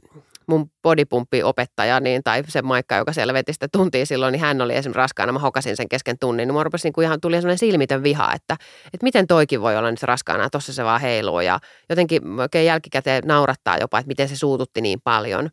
[0.50, 4.76] mun bodypumppi-opettaja niin, tai se Maikka, joka siellä veti sitä tuntia silloin, niin hän oli
[4.76, 5.32] esimerkiksi raskaana.
[5.32, 6.48] Mä hokasin sen kesken tunnin.
[6.48, 9.90] Niin rupesi niin kuin ihan, tuli sellainen silmitön viha, että, että miten toikin voi olla
[9.90, 11.40] nyt raskaana, tuossa se vaan heiluu.
[11.40, 11.58] Ja
[11.88, 15.50] jotenkin oikein jälkikäteen naurattaa jopa, että miten se suututti niin paljon.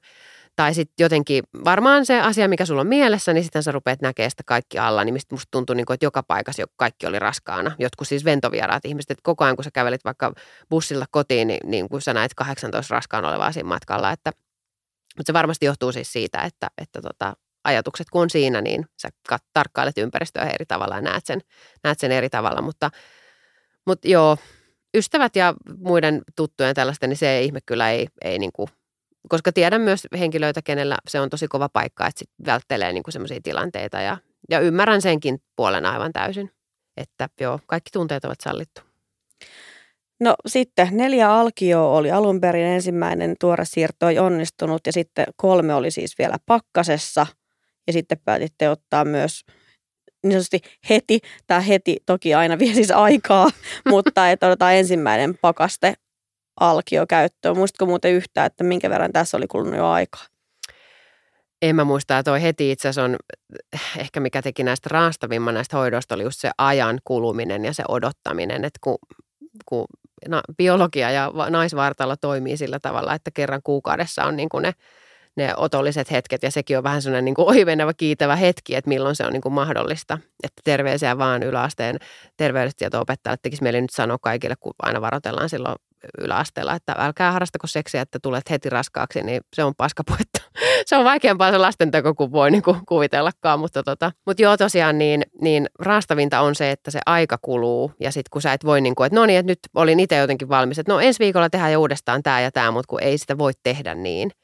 [0.55, 4.31] Tai sitten jotenkin varmaan se asia, mikä sulla on mielessä, niin sitten sä rupeat näkemään
[4.31, 5.03] sitä kaikki alla.
[5.03, 7.71] Niin mistä musta tuntui, niin kuin, että joka paikassa kaikki oli raskaana.
[7.79, 10.33] Jotkut siis ventovieraat ihmiset, että koko ajan kun sä kävelit vaikka
[10.69, 14.31] bussilla kotiin, niin, niin kun sä näet 18 raskaan olevaa siinä matkalla, että–
[15.17, 19.09] mutta se varmasti johtuu siis siitä, että, että tota, ajatukset kun on siinä, niin sä
[19.29, 21.41] kat, tarkkailet ympäristöä eri tavalla ja näet sen,
[21.83, 22.61] näet sen eri tavalla.
[22.61, 22.91] Mutta,
[23.85, 24.37] mutta joo,
[24.97, 28.67] ystävät ja muiden tuttujen tällaista, niin se ihme kyllä ei, ei niin kuin,
[29.29, 33.39] koska tiedän myös henkilöitä, kenellä se on tosi kova paikka, että sit välttelee niin semmoisia
[33.43, 34.17] tilanteita ja,
[34.49, 36.51] ja ymmärrän senkin puolen aivan täysin,
[36.97, 38.81] että joo, kaikki tunteet ovat sallittu.
[40.19, 45.73] No sitten neljä alkio oli alun perin ensimmäinen tuore siirto ei onnistunut ja sitten kolme
[45.73, 47.27] oli siis vielä pakkasessa
[47.87, 49.41] ja sitten päätitte ottaa myös
[50.23, 53.49] niin sanotusti heti, tämä heti toki aina vie siis aikaa,
[53.89, 55.93] mutta että otetaan ensimmäinen pakaste
[56.59, 57.57] alkio käyttöön.
[57.57, 60.25] Muistatko muuten yhtään, että minkä verran tässä oli kulunut jo aikaa?
[61.61, 63.15] En mä muista, että toi heti itse asiassa on
[63.97, 68.65] ehkä mikä teki näistä raastavimman näistä hoidoista oli just se ajan kuluminen ja se odottaminen,
[68.65, 68.97] että kun,
[69.65, 69.85] kun
[70.57, 74.73] biologia ja naisvartalo toimii sillä tavalla, että kerran kuukaudessa on niin kuin ne,
[75.35, 79.15] ne otolliset hetket ja sekin on vähän sellainen niin kuin ohivenevä kiitävä hetki, että milloin
[79.15, 80.17] se on niin kuin mahdollista.
[80.43, 81.99] Että terveisiä vaan yläasteen
[82.37, 85.75] terveydestieto-opettajalle tekisi mieli nyt sanoa kaikille, kun aina varoitellaan silloin
[86.17, 90.41] yläasteella, että älkää harrastako seksiä, että tulet heti raskaaksi, niin se on paskapuetta.
[90.85, 94.97] Se on vaikeampaa se lastenteko kuin voi niin kuin kuvitellakaan, mutta, tota, mutta joo tosiaan
[94.97, 97.91] niin, niin raastavinta on se, että se aika kuluu.
[97.99, 100.17] Ja sitten kun sä et voi niin kuin, että no niin, että nyt olin itse
[100.17, 103.17] jotenkin valmis, että no ensi viikolla tehdään jo uudestaan tämä ja tämä, mutta kun ei
[103.17, 104.31] sitä voi tehdä niin–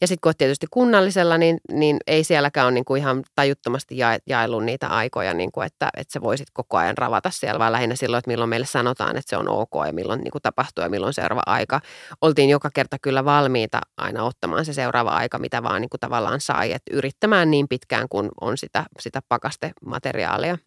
[0.00, 3.98] ja sitten kun olet tietysti kunnallisella, niin, niin ei sielläkään ole niin kuin ihan tajuttomasti
[3.98, 7.72] ja, jaellut niitä aikoja, niin kuin että, että sä voisit koko ajan ravata siellä, vaan
[7.72, 10.84] lähinnä silloin, että milloin meille sanotaan, että se on ok ja milloin niin kuin tapahtuu
[10.84, 11.80] ja milloin seuraava aika.
[12.20, 16.40] Oltiin joka kerta kyllä valmiita aina ottamaan se seuraava aika, mitä vaan niin kuin tavallaan
[16.40, 20.58] sai, että yrittämään niin pitkään, kun on sitä, sitä pakastemateriaalia.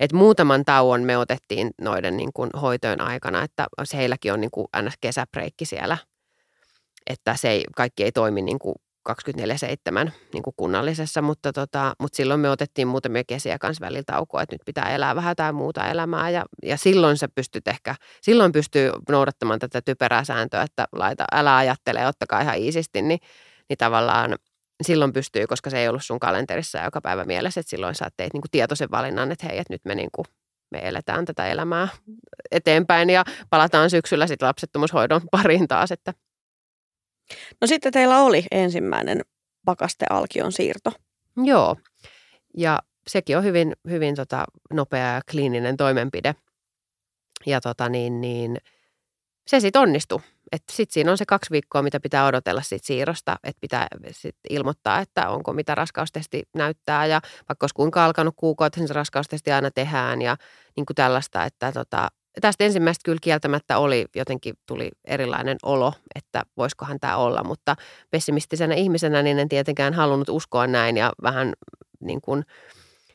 [0.00, 4.66] Et muutaman tauon me otettiin noiden niin kuin hoitojen aikana, että heilläkin on niin kuin
[5.00, 5.98] kesäpreikki siellä–
[7.06, 8.74] että se ei, kaikki ei toimi niin kuin
[9.08, 14.42] 24-7 niin kuin kunnallisessa, mutta, tota, mutta silloin me otettiin muutamia kesiä kanssa välillä taukoa,
[14.42, 16.30] että nyt pitää elää vähän tai muuta elämää.
[16.30, 21.56] Ja, ja silloin se pystyt ehkä, silloin pystyy noudattamaan tätä typerää sääntöä, että laita, älä
[21.56, 23.20] ajattele, ottakaa ihan iisisti, niin,
[23.68, 24.36] niin tavallaan
[24.82, 28.32] silloin pystyy, koska se ei ollut sun kalenterissa joka päivä mielessä, että silloin sä teit
[28.32, 30.24] niin kuin tietoisen valinnan, että hei, että nyt me niin kuin,
[30.70, 31.88] me eletään tätä elämää
[32.50, 36.12] eteenpäin ja palataan syksyllä sitten lapsettomuushoidon pariin taas, että
[37.60, 39.20] No sitten teillä oli ensimmäinen
[39.64, 40.92] pakastealkion siirto.
[41.44, 41.76] Joo,
[42.56, 46.34] ja sekin on hyvin, hyvin tota nopea ja kliininen toimenpide.
[47.46, 48.56] Ja tota niin, niin
[49.46, 50.20] se sitten onnistui.
[50.72, 55.00] Sitten siinä on se kaksi viikkoa, mitä pitää odotella siitä siirrosta, että pitää sit ilmoittaa,
[55.00, 59.70] että onko mitä raskaustesti näyttää ja vaikka olisi kuinka alkanut kuukautta, niin se raskaustesti aina
[59.70, 60.36] tehdään ja
[60.76, 62.08] niin kuin tällaista, että tota,
[62.40, 67.76] tästä ensimmäistä kyllä kieltämättä oli, jotenkin tuli erilainen olo, että voisikohan tämä olla, mutta
[68.10, 71.52] pessimistisenä ihmisenä niin en tietenkään halunnut uskoa näin ja vähän
[72.00, 72.44] niin kuin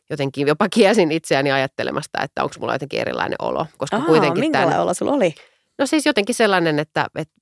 [0.09, 3.65] jotenkin jopa kiesin itseäni ajattelemasta, että onko mulla jotenkin erilainen olo.
[3.77, 5.35] Koska Aa, kuitenkin minkälainen tämän, olo sulla oli?
[5.77, 7.33] No siis jotenkin sellainen, että, että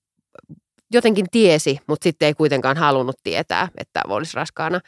[0.92, 4.80] jotenkin tiesi, mutta sitten ei kuitenkaan halunnut tietää, että olisi raskaana.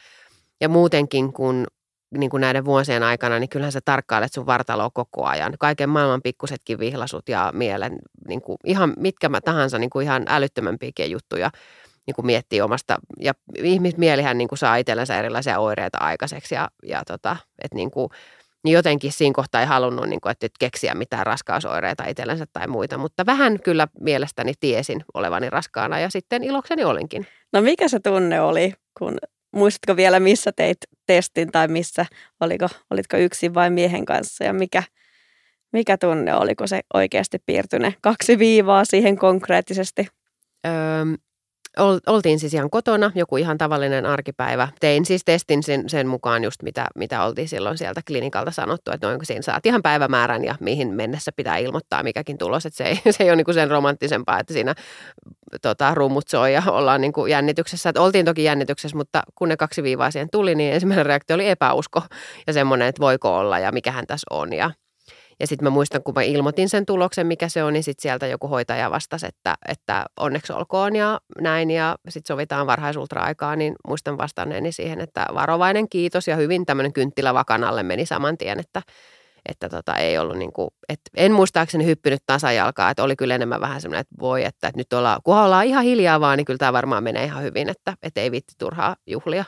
[0.60, 1.66] Ja muutenkin, kun
[2.14, 5.52] niin kuin näiden vuosien aikana, niin kyllähän sä tarkkailet sun vartaloa koko ajan.
[5.58, 10.24] Kaiken maailman pikkusetkin vihlasut ja mielen, niin kuin ihan mitkä mä tahansa niin kuin ihan
[10.28, 11.50] älyttömämpiäkin juttuja
[12.06, 12.96] niin kuin miettii omasta.
[13.20, 18.08] Ja ihmismielihän niin kuin saa itsellensä erilaisia oireita aikaiseksi ja, ja tota, että niin kuin,
[18.64, 22.98] niin jotenkin siinä kohtaa ei halunnut niin kuin, että keksiä mitään raskausoireita itsellensä tai muita,
[22.98, 27.26] mutta vähän kyllä mielestäni tiesin olevani raskaana ja sitten ilokseni olinkin.
[27.52, 29.18] No mikä se tunne oli, kun
[29.52, 32.06] muistatko vielä, missä teit testin tai missä,
[32.40, 34.82] oliko, olitko yksin vai miehen kanssa ja mikä,
[35.72, 40.08] Mikä tunne oli, kun se oikeasti piirtyi ne kaksi viivaa siihen konkreettisesti?
[40.66, 40.72] Öö,
[42.06, 44.68] oltiin siis ihan kotona, joku ihan tavallinen arkipäivä.
[44.80, 49.06] Tein siis testin sen, sen mukaan just mitä, mitä oltiin silloin sieltä klinikalta sanottu, että
[49.06, 52.66] noin kun siinä saat ihan päivämäärän ja mihin mennessä pitää ilmoittaa mikäkin tulos.
[52.66, 54.74] Että se ei, se ei ole niin sen romanttisempaa, että siinä
[55.62, 57.88] tota, rummut soi ja ollaan niin kuin jännityksessä.
[57.88, 61.48] Että oltiin toki jännityksessä, mutta kun ne kaksi viivaa siihen tuli, niin ensimmäinen reaktio oli
[61.48, 62.02] epäusko
[62.46, 64.52] ja semmoinen, että voiko olla ja mikähän tässä on.
[64.52, 64.70] Ja
[65.40, 68.26] ja sitten mä muistan, kun mä ilmoitin sen tuloksen, mikä se on, niin sitten sieltä
[68.26, 71.70] joku hoitaja vastasi, että, että onneksi olkoon ja näin.
[71.70, 77.34] Ja sitten sovitaan varhaisultra-aikaa, niin muistan vastanneeni siihen, että varovainen kiitos ja hyvin tämmöinen kynttilä
[77.34, 78.82] vakanalle meni saman tien, että,
[79.48, 83.60] että tota, ei ollut niin kuin, että en muistaakseni hyppinyt tasajalkaa, että oli kyllä enemmän
[83.60, 86.58] vähän semmoinen, että voi, että, että nyt ollaan, kun ollaan ihan hiljaa vaan, niin kyllä
[86.58, 89.44] tämä varmaan menee ihan hyvin, että, että ei viitti turhaa juhlia.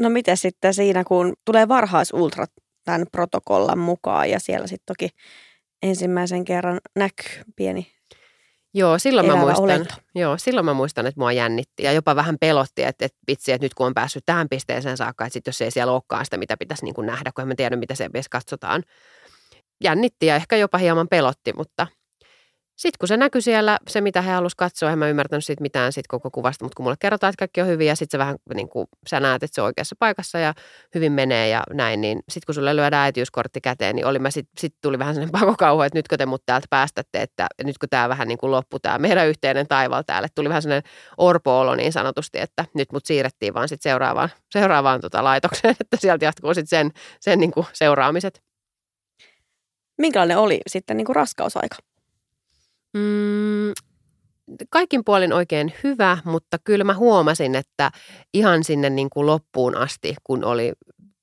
[0.00, 2.50] No miten sitten siinä, kun tulee varhaisultrat
[2.86, 5.08] tämän protokollan mukaan ja siellä sitten toki
[5.82, 7.86] ensimmäisen kerran näkyy pieni
[8.76, 12.82] Joo, silloin mä, muistan, joo, silloin mä muistan, että mua jännitti ja jopa vähän pelotti,
[12.82, 15.70] että, että vitsi, että nyt kun on päässyt tähän pisteeseen saakka, että sit jos ei
[15.70, 18.28] siellä olekaan sitä, mitä pitäisi niin kuin nähdä, kun en mä tiedä, mitä se edes
[18.28, 18.82] katsotaan.
[19.84, 21.86] Jännitti ja ehkä jopa hieman pelotti, mutta
[22.76, 25.92] sitten kun se näkyi siellä, se mitä he halusivat katsoa, en mä ymmärtänyt siitä mitään
[25.92, 28.36] siitä koko kuvasta, mutta kun mulle kerrotaan, että kaikki on hyvin ja sitten se vähän
[28.54, 30.54] niin kuin sä näet, että se on oikeassa paikassa ja
[30.94, 34.52] hyvin menee ja näin, niin sitten kun sulle lyödään äitiyskortti käteen, niin oli mä sitten
[34.58, 38.08] sit tuli vähän sellainen pakokauhu, että nytkö te mut täältä päästätte, että nyt kun tämä
[38.08, 42.38] vähän niin kuin loppu, tämä meidän yhteinen taival täällä, tuli vähän sellainen orpo-olo niin sanotusti,
[42.40, 46.90] että nyt mut siirrettiin vaan sitten seuraavaan, seuraavaan tota laitokseen, että sieltä jatkuu sitten sen,
[47.20, 48.42] sen niin kuin seuraamiset.
[49.98, 51.76] Minkälainen oli sitten niin kuin raskausaika?
[52.96, 53.72] Mm,
[54.70, 57.90] kaikin puolin oikein hyvä, mutta kyllä mä huomasin, että
[58.34, 60.72] ihan sinne niin kuin loppuun asti, kun oli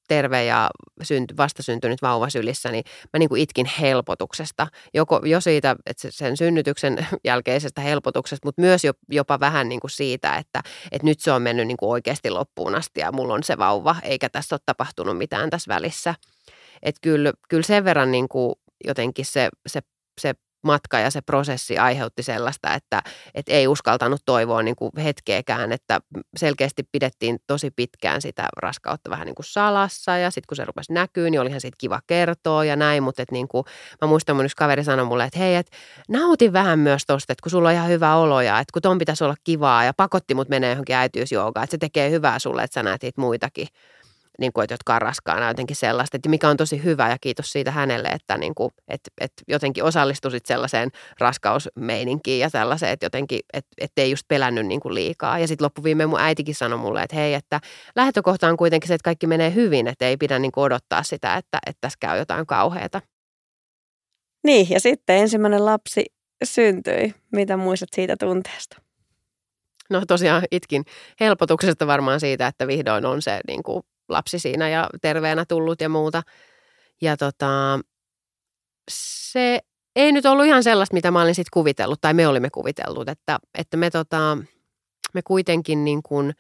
[0.08, 0.70] terve ja
[1.04, 2.84] synt, vastasyntynyt vauva sylissä, niin
[3.14, 4.68] mä niin kuin itkin helpotuksesta.
[4.94, 8.82] Joko, jo siitä että sen synnytyksen jälkeisestä helpotuksesta, mutta myös
[9.12, 12.76] jopa vähän niin kuin siitä, että, että nyt se on mennyt niin kuin oikeasti loppuun
[12.76, 16.16] asti ja mulla on se vauva, eikä tässä ole tapahtunut mitään tässä välissä.
[16.82, 18.56] Että kyllä, kyllä sen verran niin kuin
[18.86, 19.82] jotenkin se, se,
[20.22, 23.02] se matka ja se prosessi aiheutti sellaista, että,
[23.36, 26.00] että ei uskaltanut toivoa niin kuin hetkeäkään, että
[26.38, 30.94] selkeästi pidettiin tosi pitkään sitä raskautta vähän niin kuin salassa ja sitten kun se rupesi
[30.94, 33.66] näkyy, niin olihan siitä kiva kertoa ja näin, mutta että niin kuin,
[34.02, 35.78] mä muistan mun yksi kaveri sanoi mulle, että hei, että
[36.10, 38.98] nautin vähän myös tosta, että kun sulla on ihan hyvä olo ja että kun ton
[38.98, 42.74] pitäisi olla kivaa ja pakotti mut menee johonkin äitiysjoogaan, että se tekee hyvää sulle, että
[42.74, 43.68] sä näet muitakin
[44.40, 47.52] niin kuin, että jotka on raskaana jotenkin sellaista, että mikä on tosi hyvä ja kiitos
[47.52, 53.40] siitä hänelle, että, niin kuin, että, että jotenkin osallistuisit sellaiseen raskausmeininkiin ja sellaiseen, että jotenkin,
[53.54, 55.40] että, että ei just pelännyt niin kuin liikaa.
[55.40, 57.60] Ja sitten loppuviimeen mun äitikin sanoi mulle, että hei, että
[57.96, 61.36] lähtökohta on kuitenkin se, että kaikki menee hyvin, että ei pidä niin kuin odottaa sitä,
[61.36, 63.02] että, että tässä käy jotain kauheata.
[64.44, 66.06] Niin, ja sitten ensimmäinen lapsi
[66.44, 67.14] syntyi.
[67.32, 68.82] Mitä muistat siitä tunteesta?
[69.90, 70.84] No tosiaan itkin
[71.20, 75.90] helpotuksesta varmaan siitä, että vihdoin on se niin kuin lapsi siinä ja terveenä tullut ja
[75.90, 76.22] muuta.
[77.02, 77.80] Ja tota,
[78.92, 79.60] se
[79.96, 83.40] ei nyt ollut ihan sellaista, mitä mä olin sitten kuvitellut, tai me olimme kuvitellut, että,
[83.58, 84.38] että me, tota,
[85.14, 86.34] me kuitenkin niin kuin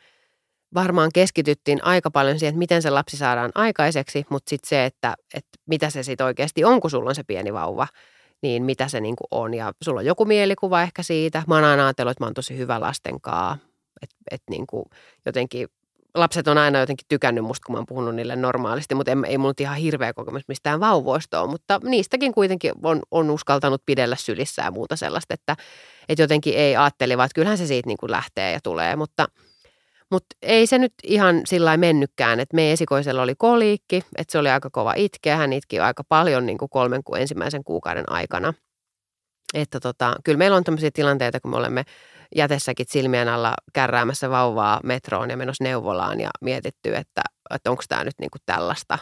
[0.73, 5.15] varmaan keskityttiin aika paljon siihen, että miten se lapsi saadaan aikaiseksi, mutta sitten se, että,
[5.33, 7.87] että mitä se sitten oikeasti on, kun sulla on se pieni vauva,
[8.41, 9.53] niin mitä se niin kuin on.
[9.53, 11.43] Ja sulla on joku mielikuva ehkä siitä.
[11.47, 13.57] Mä oon aina ajatellut, että mä oon tosi hyvä lastenkaa,
[14.01, 14.65] että et niin
[15.25, 15.67] jotenkin
[16.15, 19.37] lapset on aina jotenkin tykännyt musta, kun mä oon puhunut niille normaalisti, mutta ei, ei
[19.37, 24.61] mulla ihan hirveä kokemus mistään vauvoista ole, mutta niistäkin kuitenkin on, on uskaltanut pidellä sylissä
[24.61, 25.55] ja muuta sellaista, että,
[26.09, 29.27] että jotenkin ei ajatteli, vaan että kyllähän se siitä niin kuin lähtee ja tulee, mutta,
[30.11, 34.49] mutta ei se nyt ihan sillä mennytkään, että meidän esikoisella oli koliikki, että se oli
[34.49, 38.53] aika kova itkeä, hän itki aika paljon niin kuin kolmen ensimmäisen kuukauden aikana.
[39.53, 41.83] Että tota, kyllä meillä on tämmöisiä tilanteita, kun me olemme
[42.35, 47.21] jätessäkin silmien alla kärräämässä vauvaa metroon ja menossa neuvolaan ja mietitty, että,
[47.55, 48.97] että onko tämä nyt niinku tällaista,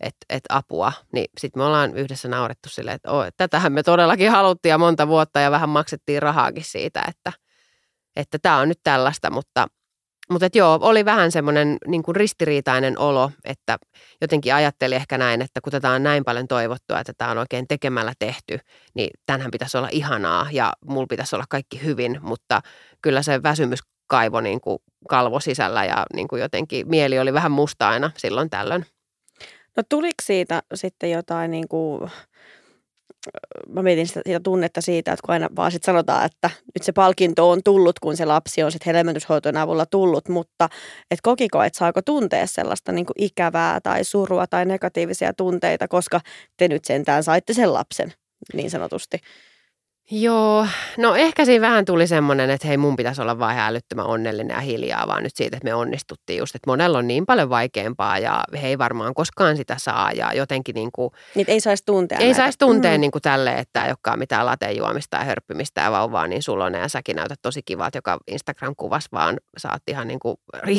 [0.00, 0.92] että, että apua.
[1.12, 4.78] Niin sitten me ollaan yhdessä naurettu silleen, että, oh, että tätähän me todellakin haluttiin ja
[4.78, 7.32] monta vuotta ja vähän maksettiin rahaakin siitä, että
[8.16, 9.66] että tämä on nyt tällaista, mutta
[10.30, 13.78] mutta joo, oli vähän semmoinen niin ristiriitainen olo, että
[14.20, 17.68] jotenkin ajatteli ehkä näin, että kun tätä on näin paljon toivottua, että tämä on oikein
[17.68, 18.58] tekemällä tehty,
[18.94, 22.60] niin tänhän pitäisi olla ihanaa ja mulla pitäisi olla kaikki hyvin, mutta
[23.02, 27.52] kyllä se väsymys kaivo niin kuin kalvo sisällä ja niin kuin jotenkin mieli oli vähän
[27.52, 28.86] musta aina silloin tällöin.
[29.76, 32.10] No tuliko siitä sitten jotain niin kuin
[33.68, 36.92] mä mietin sitä, sitä tunnetta siitä, että kun aina vaan sit sanotaan, että nyt se
[36.92, 40.68] palkinto on tullut, kun se lapsi on sitten hedelmöityshoitojen avulla tullut, mutta
[41.10, 46.20] et kokiko, että saako tuntea sellaista niin kuin ikävää tai surua tai negatiivisia tunteita, koska
[46.56, 48.12] te nyt sentään saitte sen lapsen
[48.54, 49.20] niin sanotusti.
[50.10, 50.66] Joo,
[50.98, 54.60] no ehkä siinä vähän tuli semmoinen, että hei mun pitäisi olla vaan älyttömän onnellinen ja
[54.60, 58.44] hiljaa vaan nyt siitä, että me onnistuttiin just, että monella on niin paljon vaikeampaa ja
[58.62, 62.34] he ei varmaan koskaan sitä saa ja jotenkin niin kuin, Niitä ei saisi tuntea Ei
[62.34, 63.00] saisi tuntea Mm.
[63.00, 66.88] niin kuin tälle, että ei olekaan mitään latejuomista ja hörppymistä ja vauvaa niin sulonen ja
[66.88, 70.36] säkin näytät tosi kivalta, joka Instagram-kuvas vaan saat ihan niin kuin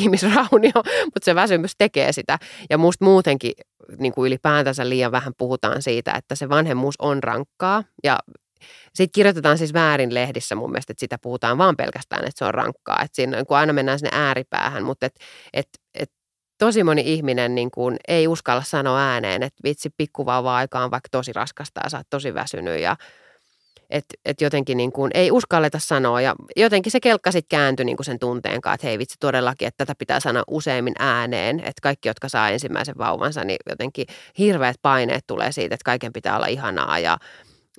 [1.04, 2.38] mutta se väsymys tekee sitä.
[2.70, 3.52] Ja musta muutenkin
[3.98, 8.18] niin kuin ylipäätänsä liian vähän puhutaan siitä, että se vanhemmuus on rankkaa ja
[8.94, 12.54] siitä kirjoitetaan siis väärin lehdissä mun mielestä, että sitä puhutaan vaan pelkästään, että se on
[12.54, 13.02] rankkaa.
[13.02, 15.14] Että siinä kun aina mennään sinne ääripäähän, mutta et,
[15.52, 16.10] et, et
[16.58, 21.32] tosi moni ihminen niin kuin ei uskalla sanoa ääneen, että vitsi pikkuvauva-aika on vaikka tosi
[21.32, 22.96] raskasta ja sä oot tosi väsynyt ja
[23.90, 27.96] että et jotenkin niin kuin ei uskalleta sanoa ja jotenkin se kelkka sitten kääntyi niin
[27.96, 31.80] kuin sen tunteen kanssa, että hei vitsi todellakin, että tätä pitää sanoa useammin ääneen, että
[31.82, 34.06] kaikki, jotka saa ensimmäisen vauvansa, niin jotenkin
[34.38, 37.18] hirveät paineet tulee siitä, että kaiken pitää olla ihanaa ja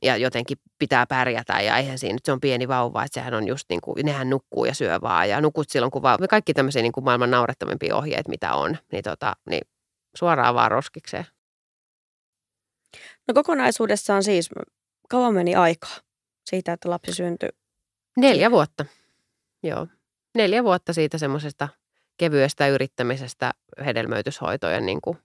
[0.04, 3.48] ja jotenkin pitää pärjätä ja eihän siinä nyt se on pieni vauva, että sehän on
[3.48, 6.82] just niin kuin, nehän nukkuu ja syö vaan ja nukut silloin kun vauva, kaikki tämmöisiä
[6.82, 9.62] niin kuin maailman naurettavimpia ohjeet, mitä on, niin, tota, niin
[10.16, 11.26] suoraan vaan roskikseen.
[13.28, 14.50] No kokonaisuudessaan siis,
[15.10, 15.98] kauan meni aikaa
[16.46, 17.50] siitä, että lapsi syntyi.
[18.18, 18.86] Neljä vuotta,
[19.64, 19.88] joo.
[20.36, 21.70] Neljä vuotta siitä semmoisesta
[22.18, 23.52] kevyestä yrittämisestä
[23.86, 25.18] hedelmöityshoitojen niin kuin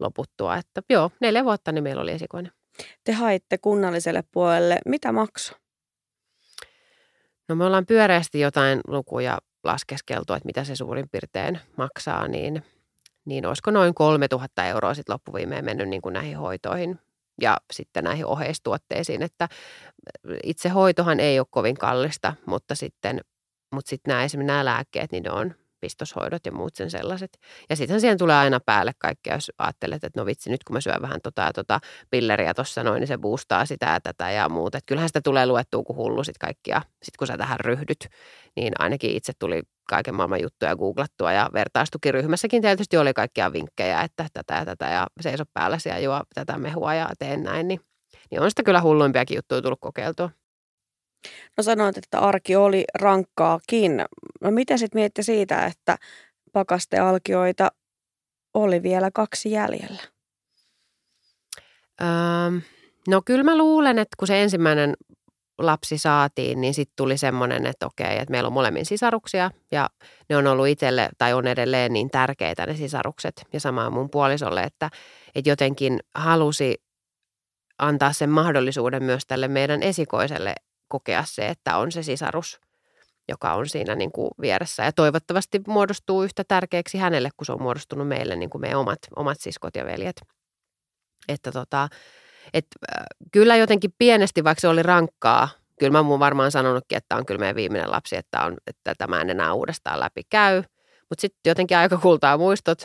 [0.00, 2.52] loputtua, että joo, neljä vuotta niin meillä oli esikoinen.
[3.04, 4.78] Te haitte kunnalliselle puolelle.
[4.86, 5.58] Mitä maksoi?
[7.48, 12.62] No me ollaan pyöreästi jotain lukuja laskeskeltu, että mitä se suurin piirtein maksaa, niin,
[13.24, 16.98] niin olisiko noin 3000 euroa sitten loppuviimeen mennyt niin kuin näihin hoitoihin
[17.40, 19.48] ja sitten näihin oheistuotteisiin, että
[20.44, 23.20] itse hoitohan ei ole kovin kallista, mutta sitten,
[23.74, 27.38] mutta sitten nämä esimerkiksi nämä lääkkeet, niin ne on pistoshoidot ja muut sen sellaiset.
[27.70, 30.80] Ja sitten siihen tulee aina päälle kaikkea, jos ajattelet, että no vitsi, nyt kun mä
[30.80, 34.78] syön vähän tota tota pilleriä tuossa noin, niin se boostaa sitä ja tätä ja muuta.
[34.78, 36.82] Että kyllähän sitä tulee luettua kuin hullu sit kaikkia.
[37.02, 38.08] Sitten kun sä tähän ryhdyt,
[38.56, 44.26] niin ainakin itse tuli kaiken maailman juttuja googlattua ja vertaistukiryhmässäkin tietysti oli kaikkia vinkkejä, että
[44.32, 47.68] tätä ja tätä ja seiso päällä ja juo tätä mehua ja teen näin.
[47.68, 47.80] Niin,
[48.30, 50.30] niin on sitä kyllä hulluimpiakin juttuja tullut kokeiltua.
[51.56, 54.04] No sanoit, että arki oli rankkaakin.
[54.40, 55.98] No miten sitten mietitte siitä, että
[56.52, 57.72] pakastealkioita
[58.54, 60.02] oli vielä kaksi jäljellä?
[62.00, 62.60] Öö,
[63.08, 64.94] no kyllä mä luulen, että kun se ensimmäinen
[65.58, 69.90] lapsi saatiin, niin sitten tuli semmoinen, että okei, että meillä on molemmin sisaruksia ja
[70.28, 74.62] ne on ollut itselle tai on edelleen niin tärkeitä ne sisarukset ja sama mun puolisolle,
[74.62, 74.90] että,
[75.34, 76.82] että jotenkin halusi
[77.78, 80.54] antaa sen mahdollisuuden myös tälle meidän esikoiselle
[80.92, 82.60] kokea se, että on se sisarus,
[83.28, 84.84] joka on siinä niin kuin vieressä.
[84.84, 88.98] Ja toivottavasti muodostuu yhtä tärkeäksi hänelle, kun se on muodostunut meille niin kuin meidän omat,
[89.16, 90.22] omat siskot ja veljet.
[91.28, 91.88] Että tota,
[92.54, 97.16] et, äh, kyllä jotenkin pienesti, vaikka se oli rankkaa, kyllä mä mun varmaan sanonutkin, että
[97.16, 100.62] on kyllä meidän viimeinen lapsi, että, on, että tämä en enää uudestaan läpi käy.
[101.08, 102.84] Mutta sitten jotenkin aika kultaa muistot,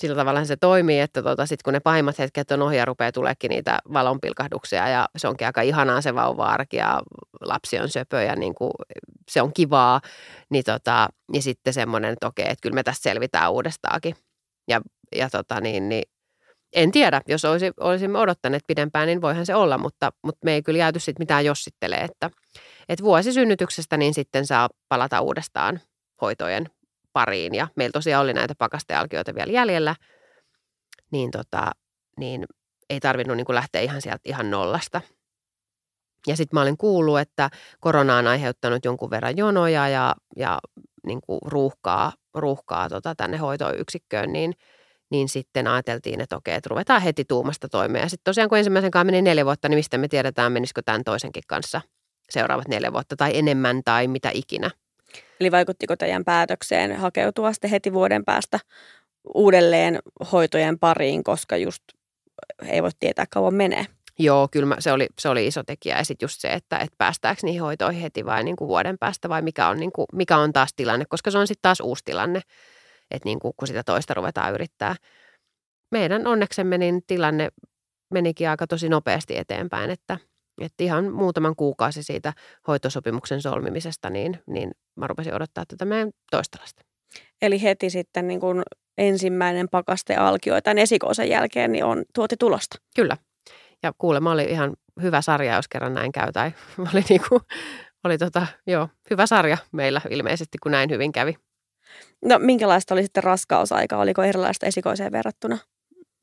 [0.00, 3.12] sillä tavalla se toimii, että tota, sitten kun ne pahimmat hetket on ohi ja rupeaa
[3.12, 7.02] tuleekin niitä valonpilkahduksia ja se onkin aika ihanaa se vauva-arki ja
[7.40, 8.70] lapsi on söpö ja niin kuin,
[9.30, 10.00] se on kivaa,
[10.50, 14.16] niin, tota, ja sitten semmoinen, että okei, että kyllä me tästä selvitään uudestaakin.
[14.68, 14.80] Ja,
[15.16, 16.02] ja tota, niin, niin,
[16.74, 20.62] en tiedä, jos olisi, olisimme odottaneet pidempään, niin voihan se olla, mutta, mutta me ei
[20.62, 22.30] kyllä jääty sitten mitään jossittelee, että,
[22.88, 25.80] että vuosi synnytyksestä niin sitten saa palata uudestaan
[26.20, 26.66] hoitojen
[27.14, 27.54] pariin.
[27.54, 29.96] Ja meillä tosiaan oli näitä pakastealkioita vielä jäljellä,
[31.10, 31.70] niin, tota,
[32.18, 32.44] niin
[32.90, 35.00] ei tarvinnut niin kuin lähteä ihan sieltä ihan nollasta.
[36.26, 37.50] Ja sitten mä olin kuullut, että
[37.80, 40.58] korona on aiheuttanut jonkun verran jonoja ja, ja
[41.06, 44.52] niin kuin ruuhkaa, ruuhkaa tota tänne hoitoyksikköön, niin,
[45.10, 48.02] niin sitten ajateltiin, että okei, että ruvetaan heti tuumasta toimeen.
[48.02, 51.04] Ja sitten tosiaan kun ensimmäisen kanssa meni neljä vuotta, niin mistä me tiedetään, menisikö tämän
[51.04, 51.80] toisenkin kanssa
[52.30, 54.70] seuraavat neljä vuotta tai enemmän tai mitä ikinä.
[55.40, 58.60] Eli vaikuttiko teidän päätökseen hakeutua sitten heti vuoden päästä
[59.34, 59.98] uudelleen
[60.32, 61.82] hoitojen pariin, koska just
[62.66, 63.86] ei voi tietää kauan menee?
[64.18, 65.98] Joo, kyllä mä, se, oli, se oli iso tekijä.
[65.98, 69.28] Ja sitten just se, että, että päästääkö niihin hoitoihin heti vai niin kuin vuoden päästä
[69.28, 72.04] vai mikä on, niin kuin, mikä on taas tilanne, koska se on sitten taas uusi
[72.04, 72.40] tilanne,
[73.10, 74.96] että niin kuin, kun sitä toista ruvetaan yrittää.
[75.90, 77.48] Meidän onneksemme niin tilanne
[78.10, 80.18] menikin aika tosi nopeasti eteenpäin, että,
[80.60, 82.32] että ihan muutaman kuukausi siitä
[82.68, 86.82] hoitosopimuksen solmimisesta, niin, niin mä rupesin odottaa tätä meidän toista lasta.
[87.42, 88.62] Eli heti sitten niin kuin
[88.98, 92.76] ensimmäinen pakaste alkioi tämän esikoosen jälkeen, niin on tuoti tulosta.
[92.96, 93.16] Kyllä.
[93.82, 96.32] Ja kuulemma oli ihan hyvä sarja, jos kerran näin käy.
[96.32, 96.52] Tai
[96.92, 97.40] oli, niinku,
[98.04, 101.36] oli tota, joo, hyvä sarja meillä ilmeisesti, kun näin hyvin kävi.
[102.24, 103.96] No minkälaista oli sitten raskausaika?
[103.96, 105.58] Oliko erilaista esikoiseen verrattuna?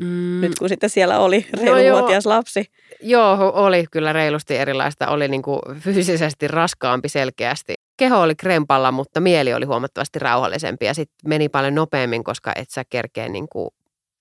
[0.02, 0.42] Mm.
[0.42, 2.66] Nyt kun sitten siellä oli reiluvuotias no lapsi.
[3.02, 5.08] Joo, oli kyllä reilusti erilaista.
[5.08, 7.74] Oli niin kuin fyysisesti raskaampi selkeästi.
[7.98, 12.70] Keho oli krempalla, mutta mieli oli huomattavasti rauhallisempi ja sitten meni paljon nopeammin, koska et
[12.70, 13.70] sä kerkeä niin kuin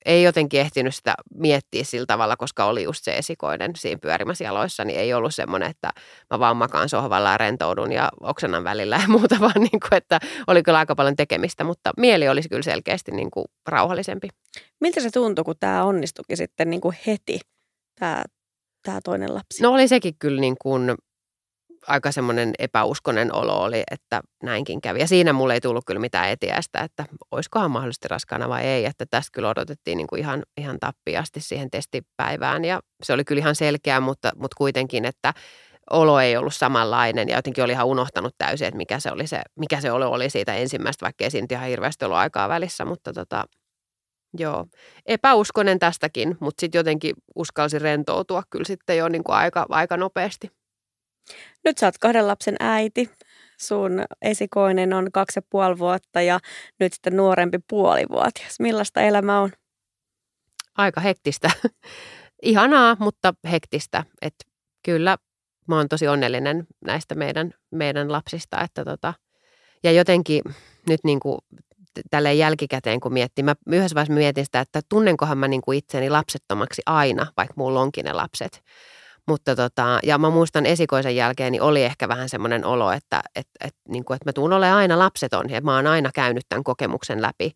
[0.07, 4.85] ei jotenkin ehtinyt sitä miettiä sillä tavalla, koska oli just se esikoinen siinä pyörimässä jaloissa,
[4.85, 5.91] niin ei ollut semmoinen, että
[6.31, 10.21] mä vaan makaan sohvalla ja rentoudun ja oksennan välillä ja muuta, vaan niin kuin, että
[10.47, 14.29] oli kyllä aika paljon tekemistä, mutta mieli olisi kyllä selkeästi niin kuin rauhallisempi.
[14.81, 17.41] Miltä se tuntui, kun tämä onnistukin sitten niin kuin heti,
[18.01, 18.25] tämä,
[18.83, 19.63] tämä toinen lapsi?
[19.63, 20.95] No oli sekin kyllä niin kuin
[21.87, 25.01] aika semmoinen epäuskonen olo oli, että näinkin kävi.
[25.01, 28.85] Ja siinä mulle ei tullut kyllä mitään etiäistä, että olisikohan mahdollisesti raskaana vai ei.
[28.85, 32.65] Että tästä kyllä odotettiin niin kuin ihan, ihan tappiasti siihen testipäivään.
[32.65, 35.35] Ja se oli kyllä ihan selkeä, mutta, mutta kuitenkin, että
[35.91, 39.43] olo ei ollut samanlainen ja jotenkin oli ihan unohtanut täysin, että mikä se, oli se,
[39.59, 43.13] mikä se olo oli siitä ensimmäistä, vaikka ei siinä ihan hirveästi ollut aikaa välissä, mutta
[43.13, 43.45] tota,
[44.39, 44.67] joo,
[45.07, 50.60] epäuskonen tästäkin, mutta sitten jotenkin uskalsi rentoutua kyllä sitten jo niin kuin aika, aika nopeasti.
[51.65, 53.11] Nyt sä oot kahden lapsen äiti.
[53.61, 56.41] Sun esikoinen on kaksi ja puoli vuotta ja
[56.81, 58.61] nyt sitten nuorempi puolivuotias.
[58.61, 59.51] Millaista elämä on?
[60.77, 61.51] Aika hektistä.
[62.43, 64.05] Ihanaa, mutta hektistä.
[64.23, 64.35] Et
[64.85, 65.19] kyllä
[65.69, 68.61] mä oon tosi onnellinen näistä meidän, meidän lapsista.
[68.61, 69.15] Että tota,
[69.83, 70.43] ja jotenkin
[70.89, 71.39] nyt niin kuin
[72.11, 76.11] tälleen jälkikäteen, kun miettii, mä yhdessä vaiheessa mietin sitä, että tunnenkohan mä niin kuin itseni
[76.11, 78.63] lapsettomaksi aina, vaikka mulla onkin ne lapset.
[79.31, 83.53] Mutta tota, ja mä muistan esikoisen jälkeen, niin oli ehkä vähän semmoinen olo, että, että,
[83.61, 86.65] että, niin kuin, että mä tuun olemaan aina lapseton ja mä oon aina käynyt tämän
[86.65, 87.53] kokemuksen läpi.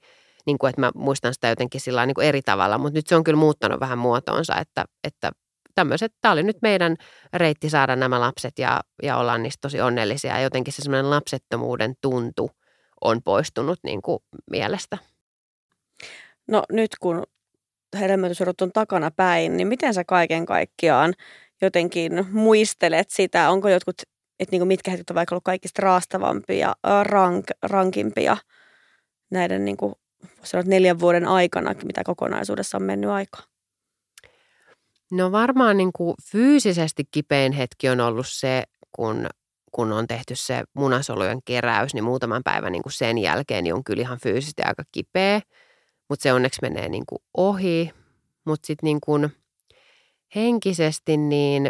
[0.46, 3.16] Niin kuin, että mä muistan sitä jotenkin sillä niin kuin eri tavalla, mutta nyt se
[3.16, 5.32] on kyllä muuttanut vähän muotoonsa, että, että
[5.74, 6.96] tämmöiset, tämä oli nyt meidän
[7.32, 10.34] reitti saada nämä lapset ja, ja ollaan niistä tosi onnellisia.
[10.34, 12.50] Ja jotenkin se semmoinen lapsettomuuden tuntu
[13.00, 14.18] on poistunut niin kuin
[14.50, 14.98] mielestä.
[16.48, 17.22] No nyt kun
[18.00, 21.14] hedelmöitysrut on takana päin, niin miten sä kaiken kaikkiaan
[21.62, 23.50] jotenkin muistelet sitä?
[23.50, 24.02] Onko jotkut,
[24.40, 28.36] että niin mitkä hetket on vaikka ollut kaikista raastavampia, rank, rankimpia
[29.30, 29.94] näiden niin kuin,
[30.42, 33.42] sanoa, neljän vuoden aikana, mitä kokonaisuudessa on mennyt aikaa?
[35.12, 39.26] No varmaan niin kuin fyysisesti kipein hetki on ollut se, kun,
[39.72, 43.84] kun on tehty se munasolujen keräys, niin muutaman päivän niin kuin sen jälkeen niin on
[43.84, 45.40] kyllä ihan fyysisesti aika kipeä,
[46.08, 47.90] mutta se onneksi menee niin kuin ohi.
[48.44, 49.30] Mutta sitten niin kuin–
[50.34, 51.68] henkisesti, niin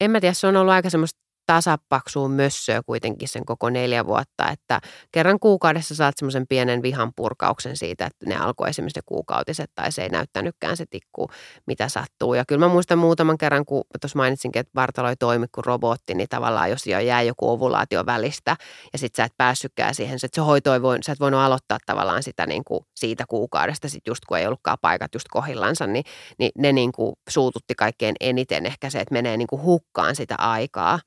[0.00, 4.50] en mä tiedä, se on ollut aika semmoista tasapaksuun mössöä kuitenkin sen koko neljä vuotta,
[4.50, 4.80] että
[5.12, 9.92] kerran kuukaudessa saat semmoisen pienen vihan purkauksen siitä, että ne alkoi esimerkiksi ne kuukautiset tai
[9.92, 11.30] se ei näyttänytkään se tikku,
[11.66, 12.34] mitä sattuu.
[12.34, 16.14] Ja kyllä mä muistan muutaman kerran, kun tuossa mainitsinkin, että Vartalo ei toimi kuin robotti,
[16.14, 18.56] niin tavallaan jos jo jää joku ovulaatio välistä
[18.92, 21.78] ja sit sä et päässytkään siihen, että se hoito ei voi, sä et voinut aloittaa
[21.86, 26.04] tavallaan sitä niin kuin siitä kuukaudesta, sit just kun ei ollutkaan paikat just kohillansa, niin,
[26.38, 30.34] niin ne niin kuin suututti kaikkein eniten ehkä se, että menee niin kuin hukkaan sitä
[30.38, 30.98] aikaa.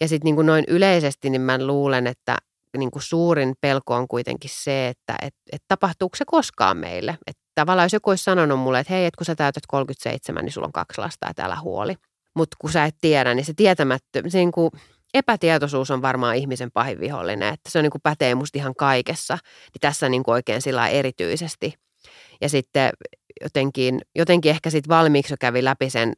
[0.00, 2.36] Ja sitten niin noin yleisesti, niin mä luulen, että
[2.76, 7.18] niin kuin suurin pelko on kuitenkin se, että et, et tapahtuuko se koskaan meille.
[7.26, 10.52] Että tavallaan jos joku olisi sanonut mulle, että hei, että kun sä täytät 37, niin
[10.52, 11.94] sulla on kaksi lasta, että älä huoli.
[12.34, 14.70] Mutta kun sä et tiedä, niin se tietämättö, se niin kuin
[15.14, 19.34] epätietoisuus on varmaan ihmisen pahin vihollinen, että se on niin kuin pätee musta ihan kaikessa.
[19.44, 21.74] Niin tässä niin kuin oikein sillä erityisesti.
[22.40, 22.90] Ja sitten
[23.42, 26.12] jotenkin, jotenkin ehkä sitten valmiiksi jo kävi läpi sen,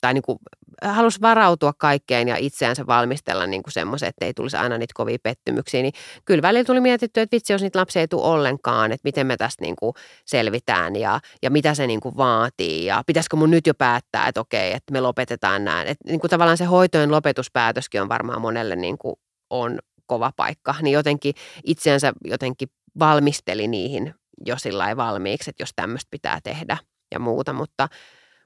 [0.00, 0.38] tai niin kuin
[0.82, 5.18] halusi varautua kaikkeen ja itseänsä valmistella niin kuin semmoisen, että ei tulisi aina niitä kovia
[5.22, 5.92] pettymyksiä, niin
[6.24, 9.36] kyllä välillä tuli mietitty, että vitsi, jos niitä lapsia ei tule ollenkaan, että miten me
[9.36, 9.94] tästä niin kuin
[10.26, 12.84] selvitään ja, ja mitä se niin kuin vaatii.
[12.84, 15.82] Ja pitäisikö mun nyt jo päättää, että okei, että me lopetetaan nämä.
[15.82, 19.14] Että niin kuin tavallaan se hoitojen lopetuspäätöskin on varmaan monelle niin kuin
[19.50, 21.34] on kova paikka, niin jotenkin
[21.64, 24.14] itseänsä jotenkin valmisteli niihin
[24.46, 26.76] jo sillä valmiiksi, että jos tämmöistä pitää tehdä
[27.12, 27.88] ja muuta, mutta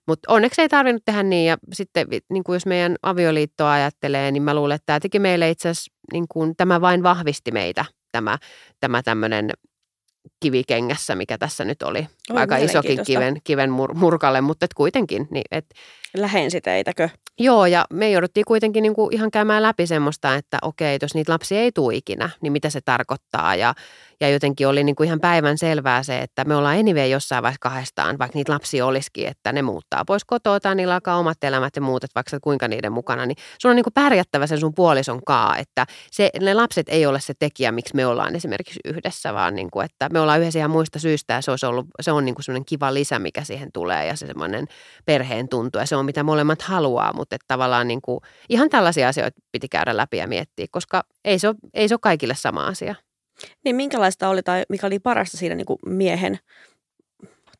[0.07, 4.43] mutta onneksi ei tarvinnut tehdä niin ja sitten niin kuin jos meidän avioliittoa ajattelee, niin
[4.43, 8.39] mä luulen, että tämä teki meille itse asiassa, niin kuin, tämä vain vahvisti meitä, tämä,
[8.81, 9.51] tämä tämmöinen
[10.41, 11.99] kivikengässä, mikä tässä nyt oli.
[12.31, 15.29] Oi, Aika isokin kiven, kiven mur, murkalle, mutta et kuitenkin.
[15.31, 15.67] Niin et,
[16.17, 17.09] lähensi teitäkö?
[17.39, 21.33] Joo, ja me jouduttiin kuitenkin niin kuin ihan käymään läpi semmoista, että okei, jos niitä
[21.33, 23.55] lapsia ei tule ikinä, niin mitä se tarkoittaa.
[23.55, 23.75] Ja,
[24.21, 27.61] ja jotenkin oli niin kuin ihan päivän selvää se, että me ollaan anyway jossain vaiheessa
[27.61, 31.77] kahdestaan, vaikka niitä lapsia olisikin, että ne muuttaa pois kotoa tai niillä alkaa omat elämät
[31.77, 34.75] ja muut, että vaikka kuinka niiden mukana, niin sun on niin kuin pärjättävä sen sun
[34.75, 39.35] puolison kaa, että se, ne lapset ei ole se tekijä, miksi me ollaan esimerkiksi yhdessä,
[39.35, 42.13] vaan niin kuin, että me ollaan yhdessä ihan muista syistä ja se, olisi ollut, se
[42.13, 44.67] on niin kuin semmoinen kiva lisä, mikä siihen tulee ja se semmoinen
[45.05, 49.09] perheen tuntu ja se on mitä molemmat haluaa, mutta että tavallaan niin kuin, ihan tällaisia
[49.09, 52.67] asioita piti käydä läpi ja miettiä, koska ei se ole, ei se ole kaikille sama
[52.67, 52.95] asia.
[53.65, 56.39] Niin minkälaista oli tai mikä oli parasta siinä niin kuin miehen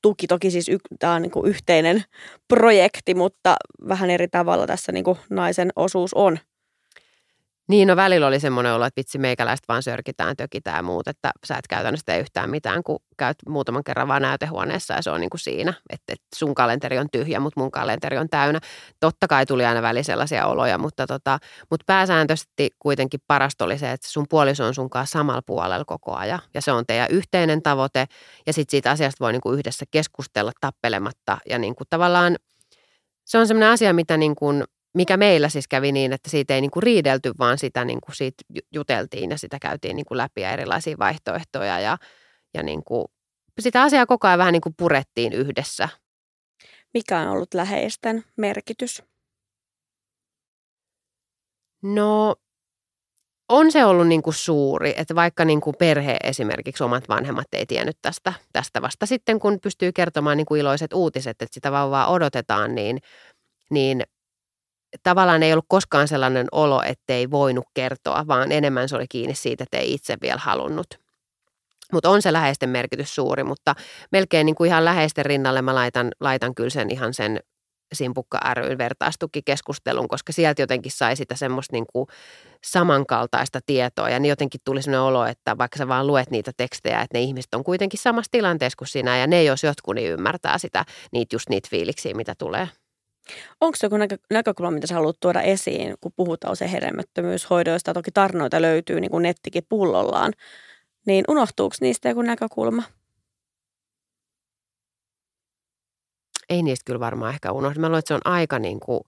[0.03, 2.05] tuki, toki siis y, tämä on niin kuin yhteinen
[2.49, 3.57] projekti, mutta
[3.89, 6.39] vähän eri tavalla tässä niin kuin naisen osuus on.
[7.73, 11.31] Niin, no välillä oli semmoinen olo, että vitsi meikäläistä vaan sörkitään, tökitään ja muut, että
[11.45, 15.21] sä et käytännössä tee yhtään mitään, kun käyt muutaman kerran vaan näytehuoneessa ja se on
[15.21, 18.61] niin kuin siinä, että, sun kalenteri on tyhjä, mutta mun kalenteri on täynnä.
[19.01, 21.39] Totta kai tuli aina välillä sellaisia oloja, mutta, tota,
[21.71, 26.41] mutta pääsääntöisesti kuitenkin parasta oli se, että sun puoliso on sunkaan samalla puolella koko ajan.
[26.55, 28.07] Ja se on teidän yhteinen tavoite.
[28.47, 31.39] Ja sitten siitä asiasta voi niin kuin yhdessä keskustella tappelematta.
[31.49, 32.37] Ja niin kuin tavallaan
[33.25, 34.65] se on semmoinen asia, mitä niin kuin
[34.95, 38.17] mikä meillä siis kävi niin, että siitä ei niin kuin riidelty, vaan sitä niin kuin
[38.17, 41.99] siitä juteltiin ja sitä käytiin niin kuin läpi ja erilaisia vaihtoehtoja ja,
[42.55, 43.05] ja niin kuin
[43.61, 45.89] sitä asiaa koko ajan vähän niin kuin purettiin yhdessä.
[46.95, 49.03] Mikä on ollut läheisten merkitys?
[51.83, 52.37] No
[53.49, 57.67] on se ollut niin kuin suuri, että vaikka niin kuin perhe esimerkiksi omat vanhemmat ei
[57.67, 62.11] tiennyt tästä, tästä vasta sitten, kun pystyy kertomaan niin kuin iloiset uutiset, että sitä vauvaa
[62.11, 62.99] odotetaan, niin,
[63.71, 64.03] niin
[65.03, 69.65] tavallaan ei ollut koskaan sellainen olo, ettei voinut kertoa, vaan enemmän se oli kiinni siitä,
[69.65, 70.87] että ei itse vielä halunnut.
[71.93, 73.75] Mutta on se läheisten merkitys suuri, mutta
[74.13, 77.41] melkein niin kuin ihan läheisten rinnalle mä laitan, laitan kyllä sen ihan sen
[77.93, 82.07] Simpukka ryn vertaistukikeskustelun, koska sieltä jotenkin sai sitä semmoista niin kuin
[82.65, 87.01] samankaltaista tietoa ja niin jotenkin tuli sellainen olo, että vaikka sä vaan luet niitä tekstejä,
[87.01, 90.59] että ne ihmiset on kuitenkin samassa tilanteessa kuin sinä ja ne jos jotkut niin ymmärtää
[90.59, 92.69] sitä, niitä just niitä fiiliksiä, mitä tulee.
[93.61, 98.11] Onko se joku näkö, näkökulma, mitä sä haluat tuoda esiin, kun puhutaan se hedelmättömyyshoidoista, toki
[98.11, 100.33] tarnoita löytyy niin kuin nettikin pullollaan,
[101.07, 102.83] niin unohtuuko niistä joku näkökulma?
[106.49, 107.81] Ei niistä kyllä varmaan ehkä unohdu.
[107.81, 109.01] Mä luulen, että se on aika niin kuin,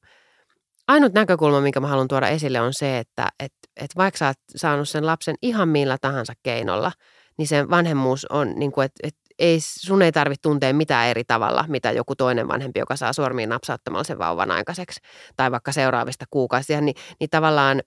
[0.89, 4.37] ainut näkökulma, minkä mä haluan tuoda esille on se, että et, et vaikka sä oot
[4.57, 6.93] saanut sen lapsen ihan millä tahansa keinolla,
[7.39, 11.25] niin sen vanhemmuus on, niin kuin, että et ei, sun ei tarvitse tuntea mitään eri
[11.25, 15.01] tavalla, mitä joku toinen vanhempi, joka saa sormiin napsauttamalla sen vauvan aikaiseksi,
[15.37, 17.83] tai vaikka seuraavista kuukausista, niin, niin tavallaan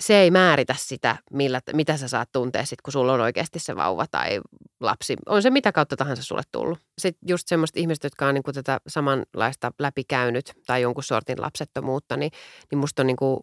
[0.00, 3.76] se ei määritä sitä, millä, mitä sä saat tuntea sit, kun sulla on oikeasti se
[3.76, 4.40] vauva tai
[4.80, 5.16] lapsi.
[5.26, 6.78] On se mitä kautta tahansa sulle tullut.
[6.98, 12.30] Sitten just semmoista ihmiset, jotka on niin tätä samanlaista läpikäynyt tai jonkun sortin lapsettomuutta, niin,
[12.70, 13.40] niin musta on niin kuin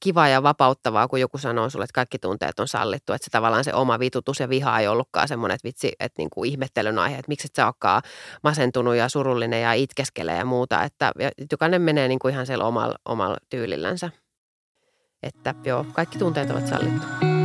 [0.00, 3.12] kiva ja vapauttavaa, kun joku sanoo sulle, että kaikki tunteet on sallittu.
[3.12, 6.30] Että se tavallaan se oma vitutus ja viha ei ollutkaan semmoinen, että vitsi, että niin
[6.30, 8.02] kuin ihmettelyn aihe, että miksi et sä olekaan
[8.42, 10.82] masentunut ja surullinen ja itkeskelee ja muuta.
[10.82, 11.12] Että
[11.52, 14.10] jokainen menee niin kuin ihan siellä omalla, omalla tyylillänsä.
[15.22, 17.39] Että joo, kaikki tunteet ovat sallittu.